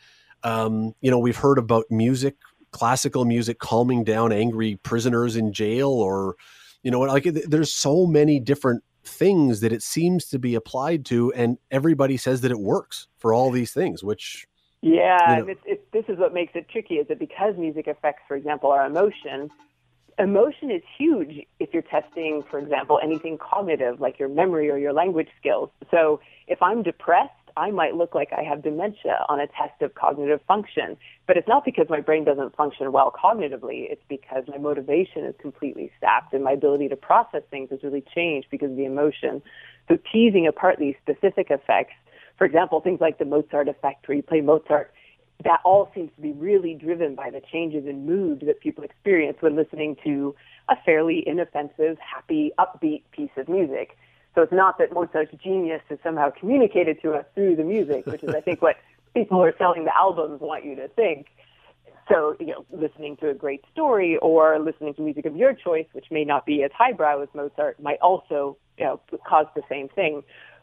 um, 0.44 0.94
you 1.01 1.11
know, 1.11 1.18
we've 1.18 1.37
heard 1.37 1.59
about 1.59 1.85
music, 1.90 2.37
classical 2.70 3.25
music 3.25 3.59
calming 3.59 4.05
down 4.05 4.33
angry 4.33 4.77
prisoners 4.77 5.37
in 5.37 5.53
jail 5.53 5.90
or, 5.90 6.37
you 6.83 6.90
know, 6.90 7.01
like 7.01 7.25
there's 7.25 7.73
so 7.73 8.07
many 8.07 8.38
different 8.38 8.85
things 9.05 9.61
that 9.61 9.73
it 9.73 9.83
seems 9.83 10.27
to 10.27 10.38
be 10.38 10.55
applied 10.55 11.05
to, 11.07 11.33
and 11.33 11.59
everybody 11.70 12.16
says 12.16 12.42
that 12.42 12.51
it 12.51 12.61
works 12.61 13.09
for 13.18 13.35
all 13.35 13.51
these 13.51 13.73
things, 13.73 14.05
which 14.05 14.46
yeah, 14.83 15.38
you 15.38 15.45
know. 15.45 15.51
it's, 15.51 15.61
it's, 15.66 15.83
this 15.93 16.05
is 16.09 16.19
what 16.19 16.33
makes 16.33 16.53
it 16.55 16.69
tricky 16.69 16.95
is 16.95 17.09
that 17.09 17.19
because 17.19 17.55
music 17.59 17.87
affects, 17.87 18.23
for 18.27 18.37
example, 18.37 18.71
our 18.71 18.87
emotion, 18.87 19.51
emotion 20.19 20.71
is 20.71 20.83
huge 20.99 21.47
if 21.59 21.71
you're 21.73 21.83
testing, 21.83 22.43
for 22.51 22.59
example, 22.59 22.99
anything 23.03 23.38
cognitive 23.38 24.01
like 24.01 24.19
your 24.19 24.29
memory 24.29 24.71
or 24.71 24.79
your 24.79 24.93
language 24.93 25.29
skills. 25.38 25.71
So 25.90 26.21
if 26.47 26.62
I'm 26.62 26.83
depressed, 26.83 27.33
I 27.57 27.71
might 27.71 27.95
look 27.95 28.14
like 28.14 28.31
I 28.37 28.43
have 28.43 28.62
dementia 28.62 29.25
on 29.29 29.40
a 29.40 29.47
test 29.47 29.83
of 29.83 29.95
cognitive 29.95 30.40
function. 30.47 30.97
But 31.27 31.37
it's 31.37 31.49
not 31.49 31.64
because 31.64 31.87
my 31.88 32.01
brain 32.01 32.25
doesn't 32.25 32.57
function 32.57 32.93
well 32.93 33.12
cognitively. 33.12 33.90
It's 33.90 34.03
because 34.09 34.45
my 34.49 34.59
motivation 34.59 35.25
is 35.25 35.35
completely 35.40 35.90
sapped 36.01 36.33
and 36.33 36.45
my 36.45 36.53
ability 36.53 36.88
to 36.88 36.97
process 36.97 37.43
things 37.51 37.71
has 37.71 37.83
really 37.83 38.05
changed 38.14 38.49
because 38.51 38.71
of 38.71 38.77
the 38.77 38.85
emotion. 38.85 39.43
So 39.88 39.99
teasing 40.12 40.47
apart 40.47 40.79
these 40.79 40.95
specific 41.03 41.51
effects, 41.51 41.95
for 42.40 42.46
example, 42.46 42.81
things 42.81 43.03
like 43.03 43.18
the 43.18 43.26
Mozart 43.26 43.68
effect 43.68 44.09
where 44.09 44.16
you 44.16 44.22
play 44.22 44.40
Mozart, 44.40 44.94
that 45.44 45.61
all 45.62 45.90
seems 45.94 46.11
to 46.16 46.22
be 46.22 46.33
really 46.33 46.72
driven 46.72 47.14
by 47.14 47.29
the 47.29 47.42
changes 47.53 47.87
in 47.87 48.07
mood 48.07 48.44
that 48.46 48.61
people 48.61 48.83
experience 48.83 49.37
when 49.40 49.57
listening 49.57 49.94
to 50.05 50.35
a 50.70 50.74
fairly 50.87 51.22
inoffensive, 51.26 51.98
happy, 51.98 52.50
upbeat 52.59 53.03
piece 53.12 53.29
of 53.37 53.46
music. 53.46 53.98
So 54.35 54.40
it's 54.40 54.55
not 54.55 54.79
that 54.79 54.90
Mozart's 54.90 55.35
genius 55.44 55.83
is 55.90 55.98
somehow 56.03 56.31
communicated 56.31 57.03
to 57.03 57.12
us 57.12 57.26
through 57.35 57.57
the 57.57 57.64
music, 57.64 58.07
which 58.07 58.22
is, 58.22 58.31
I 58.35 58.40
think, 58.40 58.62
what 58.62 58.76
people 59.14 59.37
who 59.37 59.44
are 59.44 59.55
selling 59.59 59.85
the 59.85 59.94
albums 59.94 60.40
want 60.40 60.64
you 60.64 60.76
to 60.76 60.88
think. 60.88 61.26
So, 62.09 62.37
you 62.40 62.46
know, 62.46 62.64
listening 62.72 63.18
to 63.18 63.29
a 63.29 63.35
great 63.35 63.66
story 63.70 64.16
or 64.16 64.59
listening 64.59 64.94
to 64.94 65.03
music 65.03 65.26
of 65.26 65.37
your 65.37 65.53
choice, 65.53 65.87
which 65.92 66.07
may 66.11 66.24
not 66.24 66.46
be 66.46 66.62
as 66.62 66.70
highbrow 66.74 67.20
as 67.20 67.29
Mozart, 67.35 67.83
might 67.83 67.98
also, 68.00 68.57
you 68.79 68.85
know, 68.87 69.00
cause 69.29 69.44
the 69.55 69.62
same 69.68 69.90
thing. 69.90 70.22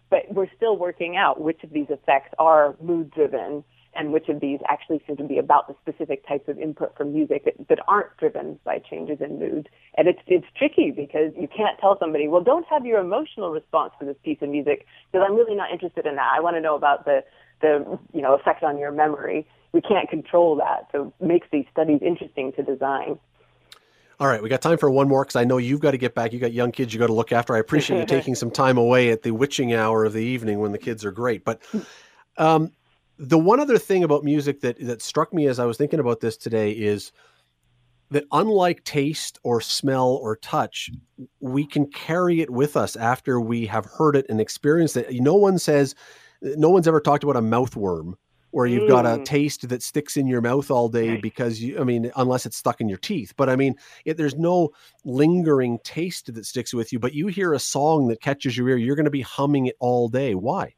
But 0.10 0.32
we're 0.32 0.50
still 0.56 0.78
working 0.78 1.18
out 1.18 1.42
which 1.42 1.64
of 1.64 1.72
these 1.72 1.88
effects 1.90 2.34
are 2.40 2.76
mood 2.82 3.12
driven 3.12 3.64
and 3.98 4.14
which 4.14 4.30
of 4.30 4.40
these 4.40 4.60
actually 4.70 5.02
seem 5.08 5.18
to 5.18 5.24
be 5.24 5.40
about 5.40 5.68
the 5.68 5.76
specific 5.82 6.26
types 6.28 6.48
of 6.48 6.58
input 6.60 6.96
from 6.96 7.14
music 7.14 7.46
that, 7.46 7.56
that 7.68 7.80
aren't 7.88 8.16
driven 8.18 8.60
by 8.64 8.78
changes 8.78 9.18
in 9.20 9.40
mood. 9.40 9.68
And 9.98 10.08
it's 10.08 10.20
it's 10.28 10.46
tricky 10.56 10.92
because 10.92 11.34
you 11.36 11.48
can't 11.48 11.80
tell 11.82 11.98
somebody, 12.00 12.28
well, 12.28 12.44
don't 12.44 12.66
have 12.70 12.86
your 12.86 13.00
emotional 13.00 13.50
response 13.50 13.94
to 14.00 14.06
this 14.06 14.16
piece 14.24 14.38
of 14.42 14.50
music 14.50 14.86
because 15.12 15.26
I'm 15.28 15.36
really 15.36 15.56
not 15.56 15.72
interested 15.72 16.06
in 16.06 16.16
that. 16.16 16.32
I 16.36 16.40
want 16.42 16.56
to 16.56 16.62
know 16.62 16.76
about 16.76 17.06
the 17.06 17.24
the 17.62 17.98
you 18.14 18.22
know 18.22 18.36
effect 18.36 18.64
on 18.64 18.78
your 18.78 18.92
memory. 18.92 19.48
We 19.74 19.82
can't 19.82 20.10
control 20.10 20.56
that, 20.58 20.88
so 20.92 21.14
it 21.20 21.26
makes 21.26 21.48
these 21.52 21.66
studies 21.72 22.00
interesting 22.02 22.54
to 22.54 22.64
design. 22.64 23.20
All 24.20 24.28
right, 24.28 24.42
we 24.42 24.50
got 24.50 24.64
time 24.64 24.80
for 24.80 24.90
one 24.90 25.08
more 25.08 25.24
because 25.24 25.36
I 25.36 25.44
know 25.44 25.58
you've 25.58 25.80
got 25.80 25.92
to 25.92 25.98
get 25.98 26.16
back. 26.16 26.34
You 26.34 26.40
got 26.40 26.52
young 26.52 26.72
kids 26.72 26.92
you 26.92 27.00
got 27.00 27.08
to 27.08 27.14
look 27.14 27.32
after. 27.32 27.56
I 27.56 27.60
appreciate 27.60 28.00
you 28.00 28.06
taking 28.08 28.34
some 28.34 28.50
time 28.50 28.78
away 28.78 29.12
at 29.12 29.22
the 29.22 29.32
witching 29.32 29.74
hour 29.74 30.06
of 30.06 30.14
the 30.14 30.24
evening 30.24 30.60
when 30.60 30.72
the 30.72 30.80
kids 30.80 31.06
are 31.06 31.12
great. 31.12 31.46
But 31.46 31.62
um, 32.38 32.72
the 33.20 33.38
one 33.38 33.60
other 33.60 33.78
thing 33.78 34.04
about 34.04 34.24
music 34.24 34.62
that 34.62 34.80
that 34.80 35.04
struck 35.04 35.34
me 35.34 35.46
as 35.48 35.60
I 35.60 35.66
was 35.66 35.78
thinking 35.78 36.00
about 36.00 36.20
this 36.20 36.36
today 36.36 36.72
is 36.72 37.12
that 38.10 38.24
unlike 38.32 38.84
taste 38.86 39.38
or 39.44 39.62
smell 39.62 40.10
or 40.10 40.38
touch, 40.38 40.90
we 41.40 41.66
can 41.66 41.86
carry 41.86 42.42
it 42.42 42.50
with 42.50 42.78
us 42.78 42.96
after 42.96 43.40
we 43.40 43.66
have 43.68 43.86
heard 43.86 44.16
it 44.16 44.26
and 44.30 44.42
experienced 44.42 44.98
it. 44.98 45.08
No 45.22 45.36
one 45.36 45.60
says, 45.60 45.94
no 46.42 46.70
one's 46.70 46.88
ever 46.88 47.02
talked 47.02 47.24
about 47.24 47.36
a 47.36 47.42
mouth 47.42 47.76
where 48.52 48.66
you've 48.66 48.84
mm. 48.84 48.90
got 48.90 49.06
a 49.06 49.20
mm. 49.20 49.26
taste 49.26 49.68
that 49.68 49.84
sticks 49.84 50.18
in 50.18 50.28
your 50.28 50.42
mouth 50.42 50.72
all 50.72 50.90
day 50.90 51.12
right. 51.12 51.22
because 51.22 51.62
you, 51.62 51.80
I 51.80 51.84
mean, 51.84 52.12
unless 52.16 52.46
it's 52.46 52.58
stuck 52.58 52.82
in 52.82 52.90
your 52.90 52.98
teeth. 52.98 53.34
But 53.38 53.50
I 53.50 53.56
mean, 53.56 53.76
it, 54.06 54.18
there's 54.18 54.36
no 54.36 54.70
lingering 55.04 55.80
taste 55.84 56.34
that 56.34 56.46
sticks 56.46 56.74
with 56.74 56.94
you. 56.94 57.00
But 57.00 57.14
you 57.14 57.28
hear 57.28 57.54
a 57.54 57.60
song 57.60 58.08
that 58.08 58.22
catches 58.22 58.58
your 58.58 58.70
ear, 58.70 58.78
you're 58.78 58.96
going 58.96 59.06
to 59.06 59.12
be 59.12 59.22
humming 59.22 59.68
it 59.68 59.76
all 59.80 60.08
day. 60.08 60.36
Why? 60.36 60.74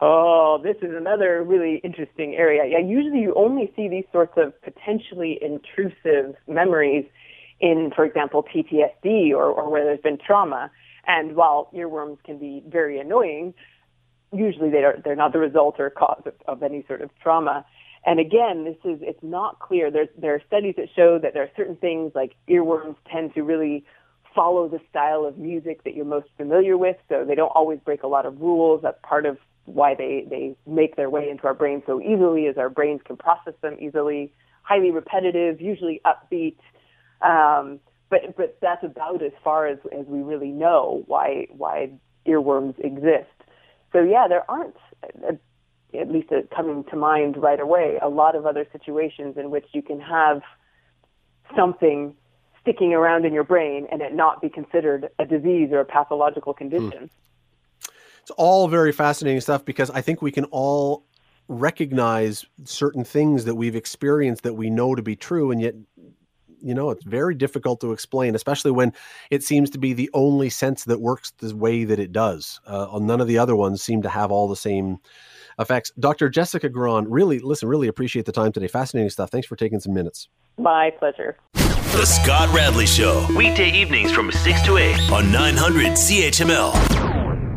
Oh, 0.00 0.60
this 0.62 0.76
is 0.82 0.94
another 0.94 1.42
really 1.42 1.80
interesting 1.82 2.34
area. 2.34 2.64
Yeah, 2.66 2.86
usually 2.86 3.20
you 3.20 3.34
only 3.34 3.72
see 3.74 3.88
these 3.88 4.04
sorts 4.12 4.34
of 4.36 4.52
potentially 4.62 5.38
intrusive 5.40 6.34
memories 6.46 7.06
in, 7.60 7.90
for 7.96 8.04
example, 8.04 8.44
PTSD 8.44 9.30
or, 9.30 9.44
or 9.44 9.70
where 9.70 9.84
there's 9.84 10.00
been 10.00 10.18
trauma. 10.18 10.70
And 11.06 11.34
while 11.34 11.70
earworms 11.74 12.22
can 12.24 12.38
be 12.38 12.62
very 12.68 12.98
annoying, 12.98 13.54
usually 14.32 14.70
they 14.70 14.84
are, 14.84 14.96
they're 15.04 15.16
not 15.16 15.32
the 15.32 15.38
result 15.38 15.76
or 15.78 15.90
cause 15.90 16.22
of, 16.26 16.34
of 16.46 16.62
any 16.62 16.84
sort 16.86 17.02
of 17.02 17.10
trauma. 17.22 17.64
And 18.04 18.20
again, 18.20 18.64
this 18.64 18.76
is, 18.84 19.00
it's 19.02 19.22
not 19.22 19.58
clear. 19.58 19.90
There's, 19.90 20.08
there 20.16 20.34
are 20.34 20.42
studies 20.46 20.74
that 20.76 20.88
show 20.94 21.18
that 21.18 21.34
there 21.34 21.42
are 21.42 21.50
certain 21.56 21.76
things 21.76 22.12
like 22.14 22.34
earworms 22.48 22.96
tend 23.10 23.34
to 23.34 23.42
really 23.42 23.84
follow 24.34 24.68
the 24.68 24.80
style 24.90 25.24
of 25.24 25.38
music 25.38 25.82
that 25.84 25.94
you're 25.94 26.04
most 26.04 26.28
familiar 26.36 26.76
with. 26.76 26.96
So 27.08 27.24
they 27.26 27.34
don't 27.34 27.48
always 27.48 27.80
break 27.80 28.02
a 28.02 28.06
lot 28.06 28.26
of 28.26 28.40
rules. 28.40 28.82
That's 28.82 28.98
part 29.02 29.26
of 29.26 29.38
why 29.64 29.94
they, 29.96 30.24
they 30.28 30.56
make 30.66 30.94
their 30.94 31.10
way 31.10 31.28
into 31.28 31.44
our 31.44 31.54
brain 31.54 31.82
so 31.86 32.00
easily 32.00 32.46
as 32.46 32.56
our 32.56 32.68
brains 32.68 33.00
can 33.04 33.16
process 33.16 33.54
them 33.62 33.76
easily, 33.80 34.32
highly 34.62 34.92
repetitive, 34.92 35.60
usually 35.60 36.00
upbeat. 36.04 36.56
Um, 37.22 37.80
but, 38.08 38.36
but 38.36 38.58
that's 38.62 38.84
about 38.84 39.22
as 39.22 39.32
far 39.42 39.66
as, 39.66 39.78
as 39.90 40.06
we 40.06 40.20
really 40.20 40.50
know 40.50 41.02
why, 41.06 41.48
why 41.50 41.90
earworms 42.24 42.78
exist. 42.78 43.26
So 43.96 44.02
yeah, 44.02 44.28
there 44.28 44.44
aren't, 44.50 44.76
at 45.24 46.12
least 46.12 46.28
coming 46.54 46.84
to 46.90 46.96
mind 46.96 47.38
right 47.38 47.58
away, 47.58 47.98
a 48.02 48.10
lot 48.10 48.36
of 48.36 48.44
other 48.44 48.66
situations 48.70 49.38
in 49.38 49.50
which 49.50 49.64
you 49.72 49.80
can 49.80 49.98
have 50.00 50.42
something 51.56 52.14
sticking 52.60 52.92
around 52.92 53.24
in 53.24 53.32
your 53.32 53.42
brain 53.42 53.86
and 53.90 54.02
it 54.02 54.14
not 54.14 54.42
be 54.42 54.50
considered 54.50 55.08
a 55.18 55.24
disease 55.24 55.70
or 55.72 55.80
a 55.80 55.84
pathological 55.86 56.52
condition. 56.52 57.08
Hmm. 57.08 57.86
It's 58.20 58.30
all 58.32 58.68
very 58.68 58.92
fascinating 58.92 59.40
stuff 59.40 59.64
because 59.64 59.88
I 59.88 60.02
think 60.02 60.20
we 60.20 60.30
can 60.30 60.44
all 60.46 61.06
recognize 61.48 62.44
certain 62.64 63.02
things 63.02 63.46
that 63.46 63.54
we've 63.54 63.76
experienced 63.76 64.42
that 64.42 64.52
we 64.52 64.68
know 64.68 64.94
to 64.94 65.00
be 65.00 65.16
true 65.16 65.52
and 65.52 65.62
yet 65.62 65.74
you 66.66 66.74
know 66.74 66.90
it's 66.90 67.04
very 67.04 67.34
difficult 67.34 67.80
to 67.80 67.92
explain 67.92 68.34
especially 68.34 68.70
when 68.70 68.92
it 69.30 69.42
seems 69.42 69.70
to 69.70 69.78
be 69.78 69.92
the 69.92 70.10
only 70.14 70.50
sense 70.50 70.84
that 70.84 71.00
works 71.00 71.32
the 71.38 71.54
way 71.54 71.84
that 71.84 71.98
it 71.98 72.12
does. 72.12 72.60
Uh, 72.66 72.98
none 73.00 73.20
of 73.20 73.28
the 73.28 73.38
other 73.38 73.56
ones 73.56 73.82
seem 73.82 74.02
to 74.02 74.08
have 74.08 74.30
all 74.30 74.48
the 74.48 74.56
same 74.56 74.98
effects. 75.58 75.92
Dr 75.98 76.28
jessica 76.28 76.68
Grahn 76.68 77.08
really 77.10 77.38
listen 77.38 77.68
really 77.68 77.88
appreciate 77.88 78.26
the 78.26 78.32
time 78.32 78.52
today. 78.52 78.68
Fascinating 78.68 79.10
stuff. 79.10 79.30
Thanks 79.30 79.46
for 79.46 79.56
taking 79.56 79.80
some 79.80 79.94
minutes. 79.94 80.28
My 80.58 80.90
pleasure. 80.90 81.38
The 81.54 82.04
scott 82.04 82.54
radley 82.54 82.86
show. 82.86 83.26
Weekday 83.36 83.70
evenings 83.70 84.12
from 84.12 84.30
6 84.30 84.62
to 84.62 84.76
8 84.76 85.12
on 85.12 85.32
900 85.32 85.92
chml 85.92 87.15